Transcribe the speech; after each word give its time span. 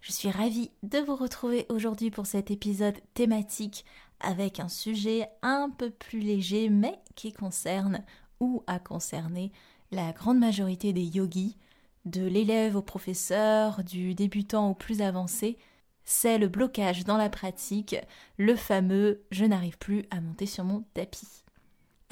Je 0.00 0.12
suis 0.12 0.30
ravie 0.30 0.70
de 0.82 0.98
vous 0.98 1.14
retrouver 1.14 1.66
aujourd'hui 1.68 2.10
pour 2.10 2.24
cet 2.24 2.50
épisode 2.50 2.98
thématique 3.12 3.84
avec 4.20 4.58
un 4.58 4.68
sujet 4.68 5.28
un 5.42 5.70
peu 5.76 5.90
plus 5.90 6.20
léger 6.20 6.70
mais 6.70 6.98
qui 7.16 7.34
concerne 7.34 8.02
ou 8.40 8.62
a 8.66 8.78
concerné 8.78 9.52
la 9.92 10.12
grande 10.12 10.38
majorité 10.38 10.94
des 10.94 11.04
yogis, 11.04 11.58
de 12.06 12.24
l'élève 12.24 12.76
au 12.76 12.82
professeur, 12.82 13.84
du 13.84 14.14
débutant 14.14 14.70
au 14.70 14.74
plus 14.74 15.02
avancé, 15.02 15.58
c'est 16.04 16.38
le 16.38 16.48
blocage 16.48 17.04
dans 17.04 17.18
la 17.18 17.28
pratique, 17.28 17.96
le 18.38 18.56
fameux 18.56 19.22
je 19.30 19.44
n'arrive 19.44 19.76
plus 19.76 20.06
à 20.10 20.22
monter 20.22 20.46
sur 20.46 20.64
mon 20.64 20.82
tapis. 20.94 21.44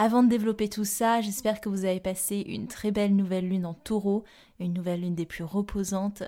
Avant 0.01 0.23
de 0.23 0.29
développer 0.29 0.69
tout 0.69 0.85
ça, 0.85 1.21
j'espère 1.21 1.61
que 1.61 1.69
vous 1.69 1.85
avez 1.85 1.99
passé 1.99 2.45
une 2.47 2.69
très 2.69 2.93
belle 2.93 3.17
nouvelle 3.17 3.49
lune 3.49 3.67
en 3.67 3.75
taureau, 3.75 4.23
une 4.61 4.73
nouvelle 4.73 5.01
lune 5.01 5.17
des 5.17 5.27
plus 5.27 5.43
reposantes, 5.43 6.23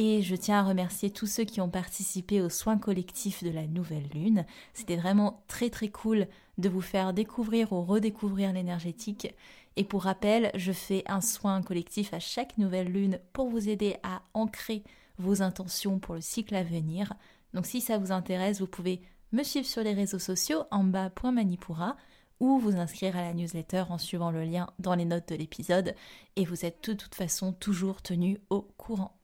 et 0.00 0.22
je 0.22 0.36
tiens 0.36 0.60
à 0.60 0.62
remercier 0.62 1.10
tous 1.10 1.26
ceux 1.26 1.42
qui 1.42 1.60
ont 1.60 1.68
participé 1.68 2.40
aux 2.40 2.48
soins 2.48 2.78
collectifs 2.78 3.42
de 3.42 3.50
la 3.50 3.66
nouvelle 3.66 4.06
lune. 4.14 4.46
C'était 4.72 4.94
vraiment 4.94 5.42
très 5.48 5.70
très 5.70 5.88
cool 5.88 6.28
de 6.56 6.68
vous 6.68 6.80
faire 6.80 7.12
découvrir 7.12 7.72
ou 7.72 7.82
redécouvrir 7.82 8.52
l'énergétique. 8.52 9.34
Et 9.74 9.82
pour 9.82 10.04
rappel, 10.04 10.52
je 10.54 10.70
fais 10.70 11.02
un 11.06 11.20
soin 11.20 11.62
collectif 11.62 12.14
à 12.14 12.20
chaque 12.20 12.56
nouvelle 12.58 12.92
lune 12.92 13.18
pour 13.32 13.48
vous 13.48 13.68
aider 13.68 13.96
à 14.04 14.22
ancrer 14.34 14.84
vos 15.18 15.42
intentions 15.42 15.98
pour 15.98 16.14
le 16.14 16.20
cycle 16.20 16.54
à 16.54 16.62
venir. 16.62 17.14
Donc 17.52 17.66
si 17.66 17.80
ça 17.80 17.98
vous 17.98 18.12
intéresse, 18.12 18.60
vous 18.60 18.68
pouvez 18.68 19.00
me 19.32 19.42
suivre 19.42 19.66
sur 19.66 19.82
les 19.82 19.94
réseaux 19.94 20.20
sociaux 20.20 20.62
en 20.70 20.84
bas 20.84 21.10
.manipura 21.24 21.96
ou 22.38 22.60
vous 22.60 22.76
inscrire 22.76 23.16
à 23.16 23.22
la 23.22 23.34
newsletter 23.34 23.86
en 23.88 23.98
suivant 23.98 24.30
le 24.30 24.44
lien 24.44 24.68
dans 24.78 24.94
les 24.94 25.04
notes 25.04 25.30
de 25.30 25.34
l'épisode 25.34 25.96
et 26.36 26.44
vous 26.44 26.64
êtes 26.64 26.88
de 26.88 26.94
toute 26.94 27.16
façon 27.16 27.52
toujours 27.52 28.00
tenu 28.00 28.38
au 28.48 28.62
courant. 28.76 29.17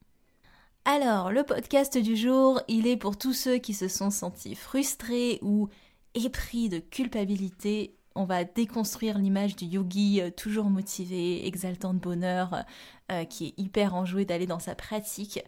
Alors, 0.86 1.32
le 1.32 1.44
podcast 1.44 1.96
du 1.96 2.14
jour, 2.14 2.60
il 2.68 2.86
est 2.86 2.98
pour 2.98 3.16
tous 3.16 3.32
ceux 3.32 3.56
qui 3.56 3.72
se 3.72 3.88
sont 3.88 4.10
sentis 4.10 4.54
frustrés 4.54 5.38
ou 5.40 5.70
épris 6.14 6.68
de 6.68 6.78
culpabilité. 6.78 7.96
On 8.14 8.26
va 8.26 8.44
déconstruire 8.44 9.16
l'image 9.16 9.56
du 9.56 9.64
yogi 9.64 10.20
euh, 10.20 10.30
toujours 10.30 10.68
motivé, 10.68 11.46
exaltant 11.46 11.94
de 11.94 12.00
bonheur, 12.00 12.64
euh, 13.10 13.24
qui 13.24 13.46
est 13.46 13.54
hyper 13.58 13.94
enjoué 13.94 14.26
d'aller 14.26 14.46
dans 14.46 14.58
sa 14.58 14.74
pratique. 14.74 15.42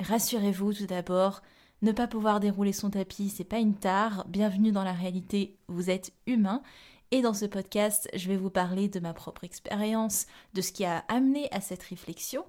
Rassurez-vous 0.00 0.74
tout 0.74 0.86
d'abord, 0.86 1.40
ne 1.82 1.92
pas 1.92 2.08
pouvoir 2.08 2.40
dérouler 2.40 2.72
son 2.72 2.90
tapis, 2.90 3.28
c'est 3.28 3.44
pas 3.44 3.60
une 3.60 3.76
tare. 3.76 4.26
Bienvenue 4.26 4.72
dans 4.72 4.82
la 4.82 4.92
réalité, 4.92 5.56
vous 5.68 5.88
êtes 5.88 6.12
humain. 6.26 6.62
Et 7.12 7.22
dans 7.22 7.32
ce 7.32 7.46
podcast, 7.46 8.08
je 8.12 8.28
vais 8.28 8.36
vous 8.36 8.50
parler 8.50 8.88
de 8.88 8.98
ma 8.98 9.14
propre 9.14 9.44
expérience, 9.44 10.26
de 10.54 10.60
ce 10.60 10.72
qui 10.72 10.84
a 10.84 11.04
amené 11.06 11.48
à 11.52 11.60
cette 11.60 11.84
réflexion 11.84 12.44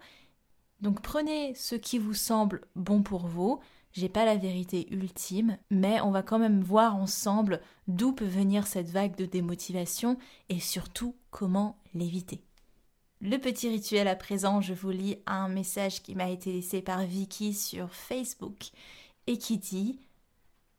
donc 0.81 1.01
prenez 1.01 1.53
ce 1.55 1.75
qui 1.75 1.97
vous 1.97 2.13
semble 2.13 2.61
bon 2.75 3.01
pour 3.01 3.27
vous. 3.27 3.59
J'ai 3.91 4.09
pas 4.09 4.25
la 4.25 4.37
vérité 4.37 4.87
ultime, 4.93 5.57
mais 5.71 5.99
on 6.01 6.11
va 6.11 6.21
quand 6.21 6.39
même 6.39 6.61
voir 6.61 6.95
ensemble 6.95 7.59
d'où 7.87 8.13
peut 8.13 8.25
venir 8.25 8.67
cette 8.67 8.89
vague 8.89 9.15
de 9.15 9.25
démotivation 9.25 10.17
et 10.49 10.59
surtout 10.59 11.15
comment 11.31 11.77
l'éviter. 11.93 12.43
Le 13.21 13.37
petit 13.37 13.67
rituel 13.67 14.07
à 14.07 14.15
présent, 14.15 14.61
je 14.61 14.73
vous 14.73 14.91
lis 14.91 15.17
un 15.25 15.49
message 15.49 16.01
qui 16.01 16.15
m'a 16.15 16.29
été 16.29 16.53
laissé 16.53 16.81
par 16.81 17.03
Vicky 17.03 17.53
sur 17.53 17.93
Facebook 17.93 18.69
et 19.27 19.37
qui 19.37 19.57
dit 19.57 19.99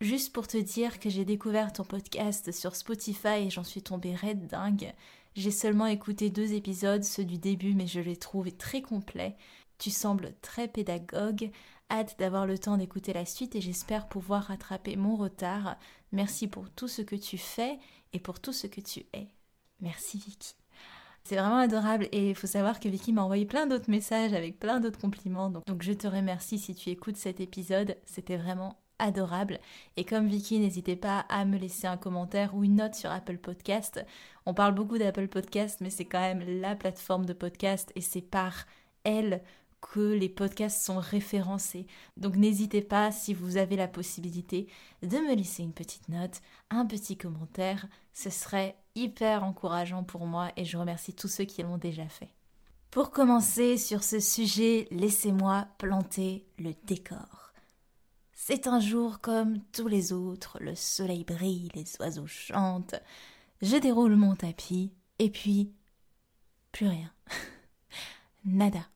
Juste 0.00 0.32
pour 0.32 0.46
te 0.46 0.56
dire 0.56 0.98
que 0.98 1.10
j'ai 1.10 1.26
découvert 1.26 1.74
ton 1.74 1.84
podcast 1.84 2.52
sur 2.52 2.74
Spotify 2.74 3.42
et 3.42 3.50
j'en 3.50 3.64
suis 3.64 3.82
tombée 3.82 4.14
raide 4.14 4.46
dingue. 4.46 4.94
J'ai 5.36 5.50
seulement 5.50 5.84
écouté 5.86 6.30
deux 6.30 6.54
épisodes, 6.54 7.04
ceux 7.04 7.24
du 7.24 7.36
début, 7.36 7.74
mais 7.74 7.86
je 7.86 8.00
les 8.00 8.16
trouve 8.16 8.50
très 8.52 8.80
complets. 8.80 9.36
Tu 9.80 9.90
sembles 9.90 10.34
très 10.42 10.68
pédagogue. 10.68 11.50
Hâte 11.90 12.16
d'avoir 12.18 12.46
le 12.46 12.58
temps 12.58 12.76
d'écouter 12.76 13.14
la 13.14 13.24
suite 13.24 13.56
et 13.56 13.62
j'espère 13.62 14.08
pouvoir 14.08 14.44
rattraper 14.44 14.94
mon 14.94 15.16
retard. 15.16 15.78
Merci 16.12 16.48
pour 16.48 16.68
tout 16.68 16.86
ce 16.86 17.00
que 17.00 17.16
tu 17.16 17.38
fais 17.38 17.78
et 18.12 18.20
pour 18.20 18.40
tout 18.40 18.52
ce 18.52 18.66
que 18.66 18.82
tu 18.82 19.06
es. 19.14 19.28
Merci 19.80 20.18
Vicky. 20.18 20.54
C'est 21.24 21.36
vraiment 21.36 21.56
adorable 21.56 22.08
et 22.12 22.28
il 22.28 22.34
faut 22.34 22.46
savoir 22.46 22.78
que 22.78 22.90
Vicky 22.90 23.14
m'a 23.14 23.22
envoyé 23.22 23.46
plein 23.46 23.66
d'autres 23.66 23.90
messages 23.90 24.34
avec 24.34 24.60
plein 24.60 24.80
d'autres 24.80 25.00
compliments. 25.00 25.48
Donc, 25.48 25.66
donc 25.66 25.82
je 25.82 25.94
te 25.94 26.06
remercie 26.06 26.58
si 26.58 26.74
tu 26.74 26.90
écoutes 26.90 27.16
cet 27.16 27.40
épisode. 27.40 27.96
C'était 28.04 28.36
vraiment 28.36 28.76
adorable. 28.98 29.60
Et 29.96 30.04
comme 30.04 30.26
Vicky, 30.26 30.58
n'hésitez 30.58 30.96
pas 30.96 31.20
à 31.30 31.46
me 31.46 31.56
laisser 31.56 31.86
un 31.86 31.96
commentaire 31.96 32.54
ou 32.54 32.64
une 32.64 32.76
note 32.76 32.94
sur 32.94 33.10
Apple 33.10 33.38
Podcast. 33.38 34.04
On 34.44 34.52
parle 34.52 34.74
beaucoup 34.74 34.98
d'Apple 34.98 35.28
Podcast, 35.28 35.80
mais 35.80 35.88
c'est 35.88 36.04
quand 36.04 36.20
même 36.20 36.60
la 36.60 36.76
plateforme 36.76 37.24
de 37.24 37.32
podcast 37.32 37.92
et 37.94 38.02
c'est 38.02 38.20
par 38.20 38.66
elle 39.04 39.42
que 39.80 40.00
les 40.00 40.28
podcasts 40.28 40.84
sont 40.84 40.98
référencés. 40.98 41.86
Donc 42.16 42.36
n'hésitez 42.36 42.82
pas, 42.82 43.12
si 43.12 43.34
vous 43.34 43.56
avez 43.56 43.76
la 43.76 43.88
possibilité, 43.88 44.68
de 45.02 45.16
me 45.18 45.34
laisser 45.34 45.62
une 45.62 45.72
petite 45.72 46.08
note, 46.08 46.40
un 46.70 46.86
petit 46.86 47.16
commentaire. 47.16 47.86
Ce 48.12 48.30
serait 48.30 48.76
hyper 48.94 49.44
encourageant 49.44 50.04
pour 50.04 50.26
moi 50.26 50.50
et 50.56 50.64
je 50.64 50.76
remercie 50.76 51.14
tous 51.14 51.28
ceux 51.28 51.44
qui 51.44 51.62
l'ont 51.62 51.78
déjà 51.78 52.08
fait. 52.08 52.32
Pour 52.90 53.10
commencer 53.10 53.76
sur 53.78 54.02
ce 54.02 54.18
sujet, 54.18 54.88
laissez-moi 54.90 55.68
planter 55.78 56.44
le 56.58 56.72
décor. 56.84 57.52
C'est 58.32 58.66
un 58.66 58.80
jour 58.80 59.20
comme 59.20 59.60
tous 59.72 59.86
les 59.86 60.12
autres, 60.12 60.58
le 60.60 60.74
soleil 60.74 61.24
brille, 61.24 61.68
les 61.74 61.84
oiseaux 62.00 62.26
chantent, 62.26 62.96
je 63.62 63.76
déroule 63.76 64.16
mon 64.16 64.34
tapis, 64.34 64.92
et 65.18 65.30
puis 65.30 65.72
plus 66.72 66.88
rien. 66.88 67.12
Nada 68.44 68.88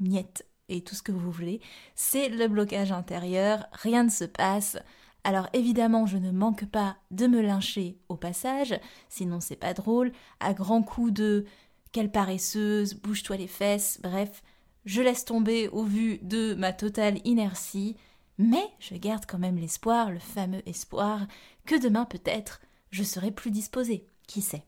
miette 0.00 0.46
et 0.68 0.82
tout 0.82 0.94
ce 0.94 1.02
que 1.02 1.12
vous 1.12 1.30
voulez, 1.30 1.60
c'est 1.94 2.28
le 2.28 2.46
blocage 2.48 2.92
intérieur, 2.92 3.66
rien 3.72 4.04
ne 4.04 4.10
se 4.10 4.24
passe. 4.24 4.76
Alors 5.24 5.48
évidemment, 5.52 6.06
je 6.06 6.18
ne 6.18 6.30
manque 6.30 6.66
pas 6.66 6.96
de 7.10 7.26
me 7.26 7.40
lyncher 7.40 7.98
au 8.08 8.16
passage, 8.16 8.78
sinon 9.08 9.40
c'est 9.40 9.56
pas 9.56 9.74
drôle, 9.74 10.12
à 10.40 10.54
grands 10.54 10.82
coups 10.82 11.12
de 11.12 11.46
quelle 11.92 12.10
paresseuse, 12.10 12.94
bouge-toi 12.94 13.36
les 13.36 13.46
fesses, 13.46 13.98
bref, 14.02 14.42
je 14.84 15.02
laisse 15.02 15.24
tomber 15.24 15.68
au 15.68 15.84
vu 15.84 16.18
de 16.22 16.54
ma 16.54 16.72
totale 16.72 17.18
inertie, 17.24 17.96
mais 18.38 18.64
je 18.78 18.94
garde 18.94 19.26
quand 19.26 19.38
même 19.38 19.58
l'espoir, 19.58 20.10
le 20.10 20.18
fameux 20.18 20.66
espoir, 20.68 21.26
que 21.66 21.80
demain 21.80 22.04
peut-être 22.04 22.60
je 22.90 23.02
serai 23.02 23.30
plus 23.30 23.50
disposée, 23.50 24.06
qui 24.26 24.40
sait? 24.40 24.64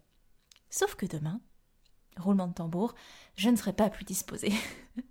Sauf 0.69 0.95
que 0.95 1.07
demain, 1.07 1.41
roulement 2.21 2.47
de 2.47 2.55
tambour, 2.55 2.95
je 3.37 3.51
ne 3.51 3.57
serai 3.57 3.73
pas 3.73 3.91
plus 3.91 4.05
disposée. 4.05 4.53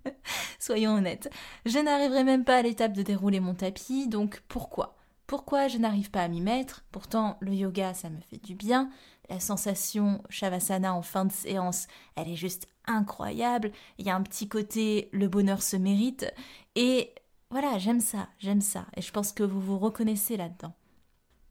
Soyons 0.58 0.94
honnêtes. 0.94 1.30
Je 1.66 1.78
n'arriverai 1.78 2.24
même 2.24 2.44
pas 2.44 2.58
à 2.58 2.62
l'étape 2.62 2.92
de 2.92 3.02
dérouler 3.02 3.40
mon 3.40 3.54
tapis, 3.54 4.08
donc 4.08 4.42
pourquoi? 4.48 4.96
Pourquoi 5.26 5.68
je 5.68 5.78
n'arrive 5.78 6.10
pas 6.10 6.22
à 6.22 6.28
m'y 6.28 6.40
mettre? 6.40 6.84
Pourtant, 6.90 7.36
le 7.40 7.54
yoga, 7.54 7.94
ça 7.94 8.10
me 8.10 8.20
fait 8.20 8.44
du 8.44 8.54
bien. 8.54 8.90
La 9.28 9.38
sensation 9.38 10.22
Shavasana 10.28 10.92
en 10.92 11.02
fin 11.02 11.24
de 11.24 11.32
séance, 11.32 11.86
elle 12.16 12.28
est 12.28 12.36
juste 12.36 12.66
incroyable. 12.86 13.70
Il 13.98 14.06
y 14.06 14.10
a 14.10 14.16
un 14.16 14.22
petit 14.22 14.48
côté 14.48 15.08
le 15.12 15.28
bonheur 15.28 15.62
se 15.62 15.76
mérite. 15.76 16.26
Et 16.74 17.14
voilà, 17.50 17.78
j'aime 17.78 18.00
ça, 18.00 18.28
j'aime 18.38 18.60
ça. 18.60 18.86
Et 18.96 19.02
je 19.02 19.12
pense 19.12 19.32
que 19.32 19.44
vous 19.44 19.60
vous 19.60 19.78
reconnaissez 19.78 20.36
là-dedans. 20.36 20.74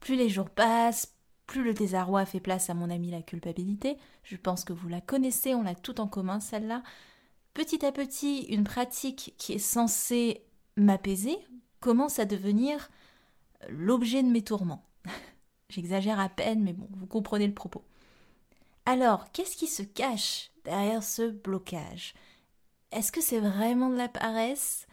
Plus 0.00 0.16
les 0.16 0.28
jours 0.28 0.50
passent, 0.50 1.14
plus 1.50 1.64
le 1.64 1.74
désarroi 1.74 2.26
fait 2.26 2.38
place 2.38 2.70
à 2.70 2.74
mon 2.74 2.90
ami 2.90 3.10
la 3.10 3.22
culpabilité. 3.22 3.98
Je 4.22 4.36
pense 4.36 4.64
que 4.64 4.72
vous 4.72 4.86
la 4.86 5.00
connaissez, 5.00 5.52
on 5.52 5.64
l'a 5.64 5.74
tout 5.74 6.00
en 6.00 6.06
commun 6.06 6.38
celle-là. 6.38 6.84
Petit 7.54 7.84
à 7.84 7.90
petit, 7.90 8.42
une 8.42 8.62
pratique 8.62 9.34
qui 9.36 9.54
est 9.54 9.58
censée 9.58 10.44
m'apaiser 10.76 11.36
commence 11.80 12.20
à 12.20 12.24
devenir 12.24 12.88
l'objet 13.68 14.22
de 14.22 14.28
mes 14.28 14.44
tourments. 14.44 14.86
J'exagère 15.70 16.20
à 16.20 16.28
peine, 16.28 16.62
mais 16.62 16.72
bon, 16.72 16.86
vous 16.92 17.08
comprenez 17.08 17.48
le 17.48 17.54
propos. 17.54 17.82
Alors, 18.86 19.32
qu'est-ce 19.32 19.56
qui 19.56 19.66
se 19.66 19.82
cache 19.82 20.52
derrière 20.64 21.02
ce 21.02 21.30
blocage? 21.30 22.14
Est-ce 22.92 23.10
que 23.10 23.20
c'est 23.20 23.40
vraiment 23.40 23.90
de 23.90 23.96
la 23.96 24.08
paresse? 24.08 24.86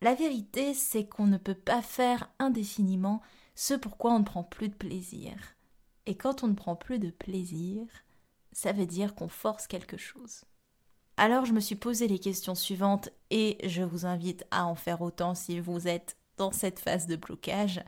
La 0.00 0.14
vérité, 0.14 0.74
c'est 0.74 1.08
qu'on 1.08 1.26
ne 1.26 1.38
peut 1.38 1.54
pas 1.54 1.82
faire 1.82 2.30
indéfiniment 2.38 3.20
ce 3.56 3.74
pourquoi 3.74 4.12
on 4.12 4.20
ne 4.20 4.24
prend 4.24 4.44
plus 4.44 4.68
de 4.68 4.76
plaisir. 4.76 5.34
Et 6.08 6.14
quand 6.14 6.42
on 6.42 6.48
ne 6.48 6.54
prend 6.54 6.74
plus 6.74 6.98
de 6.98 7.10
plaisir, 7.10 7.84
ça 8.52 8.72
veut 8.72 8.86
dire 8.86 9.14
qu'on 9.14 9.28
force 9.28 9.66
quelque 9.66 9.98
chose. 9.98 10.46
Alors 11.18 11.44
je 11.44 11.52
me 11.52 11.60
suis 11.60 11.74
posé 11.74 12.08
les 12.08 12.18
questions 12.18 12.54
suivantes 12.54 13.10
et 13.30 13.58
je 13.68 13.82
vous 13.82 14.06
invite 14.06 14.46
à 14.50 14.64
en 14.64 14.74
faire 14.74 15.02
autant 15.02 15.34
si 15.34 15.60
vous 15.60 15.86
êtes 15.86 16.16
dans 16.38 16.50
cette 16.50 16.78
phase 16.78 17.06
de 17.08 17.16
blocage. 17.16 17.84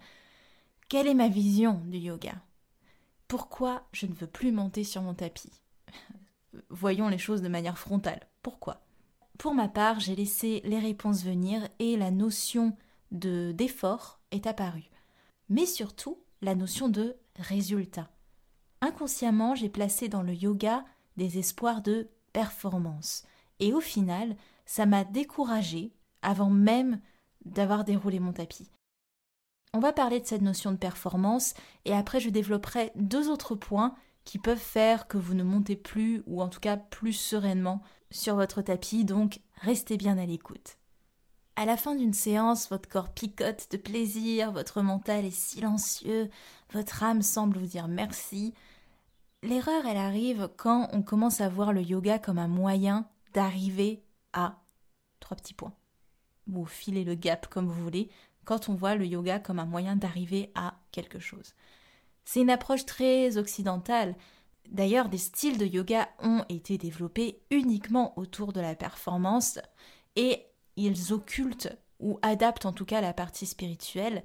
Quelle 0.91 1.07
est 1.07 1.15
ma 1.15 1.29
vision 1.29 1.81
du 1.87 1.97
yoga? 1.97 2.35
Pourquoi 3.27 3.87
je 3.93 4.05
ne 4.05 4.13
veux 4.13 4.27
plus 4.27 4.53
monter 4.53 4.85
sur 4.85 5.01
mon 5.01 5.15
tapis? 5.15 5.63
Voyons 6.69 7.09
les 7.09 7.17
choses 7.17 7.41
de 7.41 7.49
manière 7.49 7.79
frontale. 7.79 8.29
Pourquoi? 8.43 8.83
Pour 9.39 9.55
ma 9.55 9.69
part, 9.69 9.99
j'ai 9.99 10.15
laissé 10.15 10.61
les 10.65 10.79
réponses 10.79 11.25
venir 11.25 11.67
et 11.79 11.97
la 11.97 12.11
notion 12.11 12.77
de 13.13 13.53
d'effort 13.53 14.21
est 14.31 14.47
apparue. 14.47 14.91
Mais 15.49 15.65
surtout, 15.65 16.19
la 16.43 16.55
notion 16.55 16.91
de 16.91 17.17
résultat. 17.38 18.11
Inconsciemment, 18.81 19.55
j'ai 19.55 19.69
placé 19.69 20.09
dans 20.09 20.23
le 20.23 20.35
yoga 20.35 20.85
des 21.17 21.38
espoirs 21.38 21.82
de 21.82 22.09
performance. 22.32 23.25
Et 23.59 23.73
au 23.73 23.81
final, 23.81 24.37
ça 24.65 24.87
m'a 24.87 25.05
découragée 25.05 25.93
avant 26.23 26.50
même 26.50 27.00
d'avoir 27.44 27.85
déroulé 27.85 28.21
mon 28.21 28.32
tapis. 28.32 28.71
On 29.73 29.79
va 29.79 29.93
parler 29.93 30.21
de 30.21 30.27
cette 30.27 30.43
notion 30.43 30.73
de 30.73 30.77
performance 30.77 31.55
et 31.85 31.93
après 31.93 32.21
je 32.21 32.31
développerai 32.31 32.91
deux 32.97 33.29
autres 33.29 33.55
points 33.55 33.94
qui 34.25 34.38
peuvent 34.38 34.59
faire 34.59 35.06
que 35.06 35.19
vous 35.19 35.35
ne 35.35 35.44
montez 35.44 35.76
plus 35.76 36.23
ou 36.26 36.43
en 36.43 36.49
tout 36.49 36.61
cas 36.61 36.76
plus 36.76 37.12
sereinement 37.12 37.83
sur 38.11 38.35
votre 38.35 38.62
tapis, 38.62 39.05
donc 39.05 39.41
restez 39.61 39.97
bien 39.97 40.19
à 40.19 40.26
l'écoute. 40.26 40.76
À 41.56 41.67
la 41.67 41.76
fin 41.76 41.94
d'une 41.94 42.15
séance, 42.15 42.69
votre 42.71 42.88
corps 42.88 43.12
picote 43.12 43.69
de 43.71 43.76
plaisir, 43.76 44.50
votre 44.50 44.83
mental 44.83 45.25
est 45.25 45.31
silencieux, 45.31 46.31
votre 46.73 47.03
âme 47.03 47.23
semble 47.23 47.59
vous 47.59 47.67
dire 47.67 47.89
merci, 47.89 48.55
L'erreur, 49.43 49.87
elle 49.87 49.97
arrive 49.97 50.51
quand 50.59 50.91
on 50.93 51.03
commence 51.03 51.41
à 51.41 51.49
voir 51.49 51.73
le 51.73 51.81
yoga 51.81 52.19
comme 52.19 52.39
un 52.39 52.49
moyen 52.49 53.09
d'arriver 53.33 54.03
à 54.35 54.61
trois 55.19 55.37
petits 55.37 55.55
points. 55.55 55.73
Vous 56.47 56.67
filez 56.67 57.05
le 57.05 57.15
gap 57.15 57.47
comme 57.47 57.67
vous 57.67 57.83
voulez, 57.83 58.11
quand 58.45 58.69
on 58.69 58.75
voit 58.75 58.97
le 58.97 59.07
yoga 59.07 59.39
comme 59.39 59.59
un 59.59 59.65
moyen 59.65 59.97
d'arriver 59.97 60.53
à 60.55 60.75
quelque 60.93 61.19
chose. 61.19 61.55
C'est 62.27 62.43
une 62.43 62.51
approche 62.51 62.85
très 62.85 63.39
occidentale. 63.39 64.15
D'ailleurs, 64.69 65.09
des 65.09 65.19
styles 65.19 65.57
de 65.57 65.65
yoga 65.65 66.11
ont 66.19 66.45
été 66.51 66.77
développés 66.77 67.41
uniquement 67.51 68.19
autour 68.19 68.53
de 68.53 68.61
la 68.61 68.75
performance 68.75 69.59
et 70.17 70.45
ils 70.77 71.15
occultent 71.15 71.75
ou 71.99 72.19
adaptent 72.21 72.67
en 72.67 72.75
tout 72.75 72.85
cas 72.85 73.01
la 73.01 73.15
partie 73.15 73.47
spirituelle. 73.47 74.23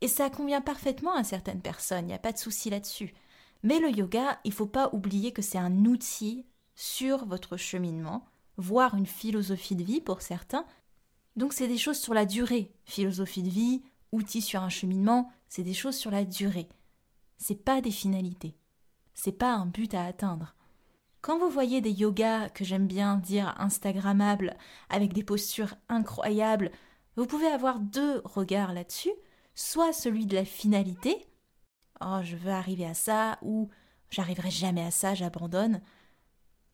Et 0.00 0.08
ça 0.08 0.30
convient 0.30 0.60
parfaitement 0.60 1.14
à 1.14 1.24
certaines 1.24 1.60
personnes, 1.60 2.04
il 2.04 2.08
n'y 2.08 2.14
a 2.14 2.18
pas 2.18 2.32
de 2.32 2.38
souci 2.38 2.70
là-dessus. 2.70 3.12
Mais 3.62 3.78
le 3.78 3.90
yoga, 3.90 4.38
il 4.44 4.50
ne 4.50 4.54
faut 4.54 4.66
pas 4.66 4.90
oublier 4.92 5.32
que 5.32 5.42
c'est 5.42 5.58
un 5.58 5.84
outil 5.84 6.46
sur 6.74 7.26
votre 7.26 7.56
cheminement, 7.56 8.24
voire 8.56 8.94
une 8.94 9.06
philosophie 9.06 9.76
de 9.76 9.84
vie 9.84 10.00
pour 10.00 10.22
certains. 10.22 10.64
Donc 11.36 11.52
c'est 11.52 11.68
des 11.68 11.78
choses 11.78 11.98
sur 11.98 12.14
la 12.14 12.24
durée. 12.24 12.72
Philosophie 12.84 13.42
de 13.42 13.50
vie, 13.50 13.82
outil 14.12 14.40
sur 14.40 14.62
un 14.62 14.70
cheminement, 14.70 15.30
c'est 15.48 15.62
des 15.62 15.74
choses 15.74 15.96
sur 15.96 16.10
la 16.10 16.24
durée. 16.24 16.68
C'est 17.36 17.62
pas 17.62 17.80
des 17.80 17.90
finalités. 17.90 18.56
C'est 19.14 19.32
pas 19.32 19.52
un 19.52 19.66
but 19.66 19.92
à 19.94 20.04
atteindre. 20.04 20.54
Quand 21.20 21.38
vous 21.38 21.50
voyez 21.50 21.82
des 21.82 21.92
yogas 21.92 22.48
que 22.48 22.64
j'aime 22.64 22.86
bien 22.86 23.16
dire 23.16 23.54
instagrammables, 23.58 24.56
avec 24.88 25.12
des 25.12 25.22
postures 25.22 25.74
incroyables, 25.90 26.70
vous 27.16 27.26
pouvez 27.26 27.48
avoir 27.48 27.78
deux 27.78 28.22
regards 28.24 28.72
là-dessus, 28.72 29.12
soit 29.54 29.92
celui 29.92 30.26
de 30.26 30.36
la 30.36 30.44
finalité, 30.44 31.26
oh 32.00 32.20
je 32.22 32.36
veux 32.36 32.50
arriver 32.50 32.86
à 32.86 32.94
ça 32.94 33.38
ou 33.42 33.68
j'arriverai 34.10 34.50
jamais 34.50 34.84
à 34.84 34.90
ça, 34.90 35.14
j'abandonne. 35.14 35.80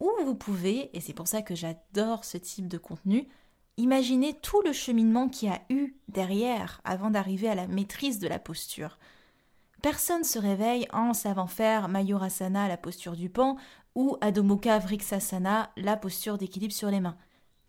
Ou 0.01 0.11
vous 0.25 0.35
pouvez, 0.35 0.97
et 0.97 1.01
c'est 1.01 1.15
pour 1.15 1.29
ça 1.29 1.43
que 1.43 1.55
j'adore 1.55 2.25
ce 2.25 2.37
type 2.37 2.69
de 2.69 2.79
contenu, 2.79 3.29
imaginer 3.77 4.35
tout 4.35 4.61
le 4.63 4.73
cheminement 4.73 5.29
qu'il 5.29 5.49
y 5.49 5.53
a 5.53 5.63
eu 5.71 5.97
derrière 6.09 6.81
avant 6.85 7.11
d'arriver 7.11 7.49
à 7.49 7.55
la 7.55 7.67
maîtrise 7.67 8.19
de 8.19 8.29
la 8.29 8.39
posture. 8.39 8.99
Personne 9.83 10.25
se 10.25 10.39
réveille 10.39 10.87
en 10.93 11.13
savant 11.13 11.47
faire 11.47 11.89
Mayurasana, 11.89 12.69
la 12.69 12.77
posture 12.77 13.17
du 13.17 13.31
pan, 13.31 13.57
ou 13.95 14.17
Adho 14.21 14.43
Vriksasana, 14.43 15.71
la 15.77 15.97
posture 15.97 16.39
d'équilibre 16.39 16.75
sur 16.75 16.91
les 16.91 17.01
mains. 17.01 17.17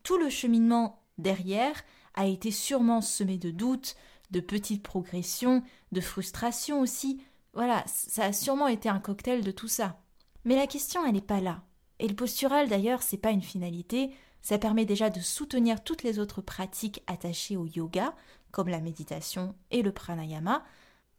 Tout 0.03 0.17
le 0.17 0.29
cheminement 0.29 1.03
derrière 1.17 1.83
a 2.13 2.25
été 2.25 2.51
sûrement 2.51 3.01
semé 3.01 3.37
de 3.37 3.51
doutes, 3.51 3.95
de 4.31 4.39
petites 4.39 4.83
progressions, 4.83 5.63
de 5.91 6.01
frustrations 6.01 6.81
aussi, 6.81 7.21
voilà, 7.53 7.83
ça 7.87 8.25
a 8.25 8.33
sûrement 8.33 8.67
été 8.67 8.89
un 8.89 8.99
cocktail 8.99 9.43
de 9.43 9.51
tout 9.51 9.67
ça. 9.67 9.99
Mais 10.45 10.55
la 10.55 10.67
question, 10.67 11.05
elle 11.05 11.13
n'est 11.13 11.21
pas 11.21 11.41
là. 11.41 11.63
Et 11.99 12.07
le 12.07 12.15
postural, 12.15 12.69
d'ailleurs, 12.69 13.01
c'est 13.01 13.17
pas 13.17 13.31
une 13.31 13.41
finalité, 13.41 14.11
ça 14.41 14.59
permet 14.59 14.85
déjà 14.85 15.09
de 15.09 15.19
soutenir 15.19 15.83
toutes 15.83 16.03
les 16.03 16.19
autres 16.19 16.41
pratiques 16.41 17.03
attachées 17.07 17.57
au 17.57 17.65
yoga, 17.65 18.15
comme 18.51 18.69
la 18.69 18.79
méditation 18.79 19.55
et 19.71 19.81
le 19.81 19.91
pranayama. 19.91 20.63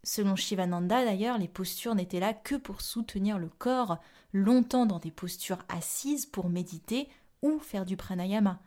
Selon 0.04 0.37
Shivananda, 0.37 1.04
d'ailleurs, 1.04 1.38
les 1.38 1.49
postures 1.49 1.94
n'étaient 1.94 2.20
là 2.20 2.32
que 2.32 2.54
pour 2.54 2.81
soutenir 2.81 3.38
le 3.38 3.49
corps 3.49 3.99
longtemps 4.32 4.87
dans 4.87 4.99
des 4.99 5.11
postures 5.11 5.64
assises 5.69 6.26
pour 6.26 6.49
méditer 6.49 7.08
ou 7.43 7.58
faire 7.58 7.84
du 7.84 7.96
pranayama. 7.96 8.61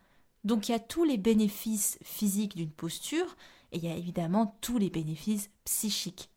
Donc 0.44 0.68
il 0.68 0.74
y 0.74 0.76
a 0.76 0.80
tous 0.80 1.04
les 1.04 1.18
bénéfices 1.18 1.98
physiques 2.04 2.56
d'une 2.56 2.72
posture 2.72 3.38
et 3.72 3.78
il 3.78 3.86
y 3.86 3.92
a 3.92 3.96
évidemment 3.96 4.58
tous 4.62 4.78
les 4.78 4.90
bénéfices 4.90 5.50
psychiques. 5.66 6.30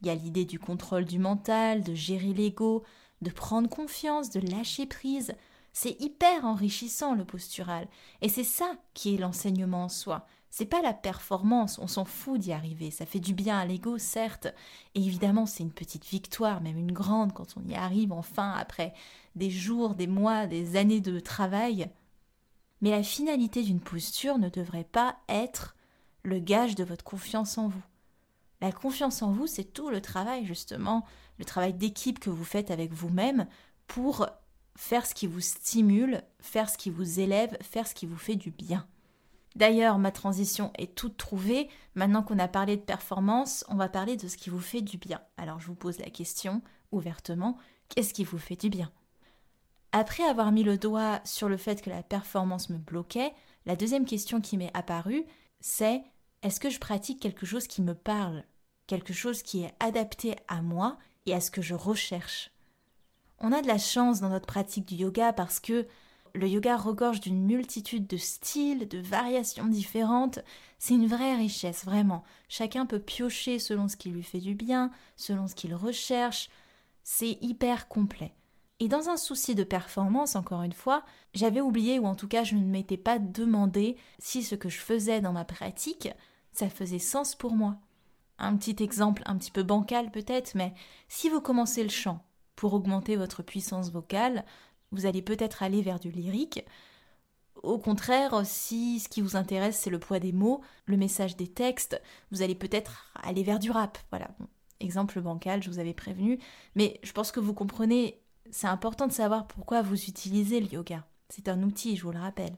Il 0.00 0.06
y 0.06 0.10
a 0.10 0.14
l'idée 0.14 0.44
du 0.44 0.58
contrôle 0.58 1.04
du 1.04 1.18
mental, 1.18 1.82
de 1.82 1.94
gérer 1.94 2.32
l'ego, 2.32 2.84
de 3.20 3.30
prendre 3.30 3.68
confiance, 3.68 4.30
de 4.30 4.40
lâcher 4.40 4.86
prise. 4.86 5.34
C'est 5.72 6.00
hyper 6.00 6.44
enrichissant 6.44 7.14
le 7.14 7.24
postural. 7.24 7.86
Et 8.22 8.28
c'est 8.28 8.44
ça 8.44 8.76
qui 8.94 9.14
est 9.14 9.18
l'enseignement 9.18 9.84
en 9.84 9.88
soi. 9.88 10.26
C'est 10.52 10.66
pas 10.66 10.82
la 10.82 10.94
performance, 10.94 11.78
on 11.78 11.86
s'en 11.86 12.04
fout 12.04 12.40
d'y 12.40 12.52
arriver. 12.52 12.90
Ça 12.90 13.06
fait 13.06 13.20
du 13.20 13.34
bien 13.34 13.58
à 13.58 13.66
l'ego, 13.66 13.98
certes. 13.98 14.48
Et 14.94 15.00
évidemment, 15.00 15.46
c'est 15.46 15.62
une 15.62 15.72
petite 15.72 16.06
victoire, 16.06 16.60
même 16.60 16.78
une 16.78 16.92
grande, 16.92 17.32
quand 17.32 17.54
on 17.56 17.68
y 17.68 17.74
arrive 17.74 18.12
enfin 18.12 18.52
après 18.52 18.92
des 19.36 19.50
jours, 19.50 19.94
des 19.94 20.08
mois, 20.08 20.46
des 20.46 20.76
années 20.76 21.00
de 21.00 21.20
travail. 21.20 21.88
Mais 22.80 22.90
la 22.90 23.04
finalité 23.04 23.62
d'une 23.62 23.80
posture 23.80 24.38
ne 24.38 24.48
devrait 24.48 24.88
pas 24.90 25.18
être 25.28 25.76
le 26.22 26.38
gage 26.38 26.74
de 26.74 26.84
votre 26.84 27.04
confiance 27.04 27.58
en 27.58 27.68
vous. 27.68 27.82
La 28.60 28.72
confiance 28.72 29.22
en 29.22 29.32
vous, 29.32 29.46
c'est 29.46 29.64
tout 29.64 29.90
le 29.90 30.00
travail 30.00 30.44
justement, 30.44 31.04
le 31.38 31.44
travail 31.44 31.72
d'équipe 31.72 32.18
que 32.18 32.30
vous 32.30 32.44
faites 32.44 32.70
avec 32.70 32.92
vous-même 32.92 33.46
pour 33.86 34.26
faire 34.76 35.06
ce 35.06 35.14
qui 35.14 35.26
vous 35.26 35.40
stimule, 35.40 36.22
faire 36.40 36.68
ce 36.68 36.78
qui 36.78 36.90
vous 36.90 37.20
élève, 37.20 37.56
faire 37.62 37.86
ce 37.86 37.94
qui 37.94 38.06
vous 38.06 38.16
fait 38.16 38.36
du 38.36 38.50
bien. 38.50 38.86
D'ailleurs, 39.56 39.98
ma 39.98 40.12
transition 40.12 40.72
est 40.78 40.94
toute 40.94 41.16
trouvée. 41.16 41.68
Maintenant 41.94 42.22
qu'on 42.22 42.38
a 42.38 42.48
parlé 42.48 42.76
de 42.76 42.82
performance, 42.82 43.64
on 43.68 43.74
va 43.74 43.88
parler 43.88 44.16
de 44.16 44.28
ce 44.28 44.36
qui 44.36 44.50
vous 44.50 44.60
fait 44.60 44.82
du 44.82 44.96
bien. 44.96 45.20
Alors 45.36 45.58
je 45.58 45.66
vous 45.66 45.74
pose 45.74 45.98
la 45.98 46.10
question 46.10 46.62
ouvertement, 46.92 47.56
qu'est-ce 47.88 48.14
qui 48.14 48.24
vous 48.24 48.38
fait 48.38 48.56
du 48.56 48.68
bien? 48.68 48.90
Après 49.92 50.22
avoir 50.22 50.52
mis 50.52 50.62
le 50.62 50.78
doigt 50.78 51.20
sur 51.24 51.48
le 51.48 51.56
fait 51.56 51.82
que 51.82 51.90
la 51.90 52.02
performance 52.02 52.70
me 52.70 52.78
bloquait, 52.78 53.32
la 53.66 53.74
deuxième 53.74 54.04
question 54.04 54.40
qui 54.40 54.56
m'est 54.56 54.70
apparue, 54.74 55.24
c'est 55.60 56.02
est-ce 56.42 56.60
que 56.60 56.70
je 56.70 56.78
pratique 56.78 57.20
quelque 57.20 57.46
chose 57.46 57.66
qui 57.66 57.82
me 57.82 57.94
parle, 57.94 58.44
quelque 58.86 59.12
chose 59.12 59.42
qui 59.42 59.62
est 59.62 59.74
adapté 59.80 60.36
à 60.48 60.62
moi 60.62 60.98
et 61.26 61.34
à 61.34 61.40
ce 61.40 61.50
que 61.50 61.62
je 61.62 61.74
recherche? 61.74 62.50
On 63.38 63.52
a 63.52 63.62
de 63.62 63.66
la 63.66 63.78
chance 63.78 64.20
dans 64.20 64.28
notre 64.28 64.46
pratique 64.46 64.86
du 64.86 64.96
yoga 64.96 65.32
parce 65.32 65.60
que 65.60 65.86
le 66.34 66.48
yoga 66.48 66.76
regorge 66.76 67.20
d'une 67.20 67.44
multitude 67.44 68.06
de 68.06 68.16
styles, 68.16 68.88
de 68.88 68.98
variations 68.98 69.66
différentes. 69.66 70.38
C'est 70.78 70.94
une 70.94 71.06
vraie 71.06 71.36
richesse, 71.36 71.84
vraiment. 71.84 72.22
Chacun 72.48 72.86
peut 72.86 73.00
piocher 73.00 73.58
selon 73.58 73.88
ce 73.88 73.96
qui 73.96 74.10
lui 74.10 74.22
fait 74.22 74.38
du 74.38 74.54
bien, 74.54 74.90
selon 75.16 75.48
ce 75.48 75.54
qu'il 75.54 75.74
recherche. 75.74 76.48
C'est 77.02 77.38
hyper 77.40 77.88
complet. 77.88 78.32
Et 78.80 78.88
dans 78.88 79.10
un 79.10 79.16
souci 79.16 79.54
de 79.54 79.62
performance, 79.62 80.36
encore 80.36 80.62
une 80.62 80.72
fois, 80.72 81.04
j'avais 81.34 81.60
oublié, 81.60 81.98
ou 81.98 82.06
en 82.06 82.14
tout 82.14 82.28
cas 82.28 82.44
je 82.44 82.56
ne 82.56 82.64
m'étais 82.64 82.96
pas 82.96 83.18
demandé 83.18 83.96
si 84.18 84.42
ce 84.42 84.54
que 84.54 84.68
je 84.68 84.78
faisais 84.78 85.20
dans 85.20 85.32
ma 85.32 85.44
pratique 85.44 86.08
ça 86.52 86.68
faisait 86.68 86.98
sens 86.98 87.34
pour 87.34 87.54
moi. 87.54 87.76
Un 88.38 88.56
petit 88.56 88.82
exemple 88.82 89.22
un 89.26 89.36
petit 89.36 89.50
peu 89.50 89.62
bancal 89.62 90.10
peut-être, 90.10 90.54
mais 90.54 90.74
si 91.08 91.28
vous 91.28 91.40
commencez 91.40 91.82
le 91.82 91.90
chant 91.90 92.24
pour 92.56 92.74
augmenter 92.74 93.16
votre 93.16 93.42
puissance 93.42 93.90
vocale, 93.90 94.44
vous 94.92 95.06
allez 95.06 95.22
peut-être 95.22 95.62
aller 95.62 95.82
vers 95.82 96.00
du 96.00 96.10
lyrique. 96.10 96.64
Au 97.62 97.78
contraire, 97.78 98.40
si 98.44 99.00
ce 99.00 99.08
qui 99.08 99.20
vous 99.20 99.36
intéresse 99.36 99.78
c'est 99.78 99.90
le 99.90 99.98
poids 99.98 100.18
des 100.18 100.32
mots, 100.32 100.62
le 100.86 100.96
message 100.96 101.36
des 101.36 101.48
textes, 101.48 102.00
vous 102.30 102.42
allez 102.42 102.54
peut-être 102.54 103.12
aller 103.22 103.42
vers 103.42 103.58
du 103.58 103.70
rap. 103.70 103.98
Voilà, 104.10 104.28
exemple 104.80 105.20
bancal, 105.20 105.62
je 105.62 105.70
vous 105.70 105.78
avais 105.78 105.94
prévenu, 105.94 106.38
mais 106.74 106.98
je 107.02 107.12
pense 107.12 107.32
que 107.32 107.40
vous 107.40 107.54
comprenez, 107.54 108.19
c'est 108.52 108.66
important 108.66 109.06
de 109.06 109.12
savoir 109.12 109.46
pourquoi 109.46 109.82
vous 109.82 110.04
utilisez 110.04 110.60
le 110.60 110.72
yoga. 110.72 111.06
C'est 111.28 111.48
un 111.48 111.62
outil, 111.62 111.96
je 111.96 112.02
vous 112.02 112.12
le 112.12 112.18
rappelle. 112.18 112.56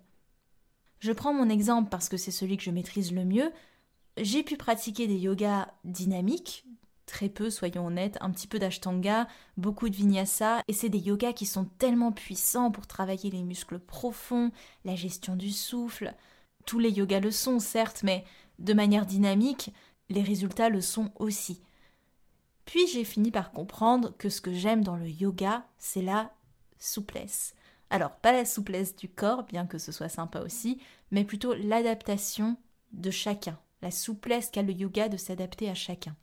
Je 1.01 1.13
prends 1.13 1.35
mon 1.35 1.49
exemple 1.49 1.89
parce 1.91 2.09
que 2.09 2.17
c'est 2.17 2.31
celui 2.31 2.57
que 2.57 2.63
je 2.63 2.71
maîtrise 2.71 3.13
le 3.13 3.25
mieux. 3.25 3.53
J'ai 4.17 4.43
pu 4.43 4.57
pratiquer 4.57 5.07
des 5.07 5.19
yogas 5.19 5.69
dynamiques, 5.85 6.65
très 7.07 7.29
peu, 7.29 7.51
soyons 7.51 7.87
honnêtes, 7.87 8.19
un 8.21 8.31
petit 8.31 8.47
peu 8.47 8.59
d'ashtanga, 8.59 9.27
beaucoup 9.57 9.89
de 9.89 9.97
vinyasa, 9.97 10.63
et 10.69 10.73
c'est 10.73 10.89
des 10.89 10.99
yogas 10.99 11.33
qui 11.33 11.47
sont 11.47 11.65
tellement 11.65 12.13
puissants 12.13 12.71
pour 12.71 12.87
travailler 12.87 13.31
les 13.31 13.43
muscles 13.43 13.79
profonds, 13.79 14.51
la 14.85 14.95
gestion 14.95 15.37
du 15.37 15.51
souffle. 15.51 16.15
Tous 16.67 16.79
les 16.79 16.91
yogas 16.91 17.21
le 17.21 17.31
sont, 17.31 17.59
certes, 17.59 18.03
mais 18.05 18.25
de 18.59 18.73
manière 18.73 19.07
dynamique, 19.07 19.73
les 20.09 20.23
résultats 20.23 20.69
le 20.69 20.81
sont 20.81 21.11
aussi. 21.19 21.61
Puis 22.73 22.87
j'ai 22.87 23.05
fini 23.05 23.31
par 23.31 23.52
comprendre 23.52 24.17
que 24.17 24.31
ce 24.31 24.41
que 24.41 24.55
j'aime 24.55 24.83
dans 24.83 24.97
le 24.97 25.07
yoga, 25.07 25.67
c'est 25.76 26.00
la 26.00 26.33
souplesse. 26.79 27.55
Alors, 27.91 28.12
pas 28.12 28.33
la 28.33 28.47
souplesse 28.47 28.97
du 28.97 29.11
corps, 29.11 29.43
bien 29.43 29.67
que 29.67 29.76
ce 29.76 29.93
soit 29.93 30.09
sympa 30.09 30.41
aussi, 30.41 30.81
mais 31.11 31.25
plutôt 31.25 31.52
l'adaptation 31.52 32.57
de 32.95 33.11
chacun, 33.11 33.59
la 33.83 33.91
souplesse 33.91 34.49
qu'a 34.49 34.62
le 34.62 34.73
yoga 34.73 35.11
de 35.11 35.19
s'adapter 35.19 35.69
à 35.69 35.75
chacun. 35.75 36.17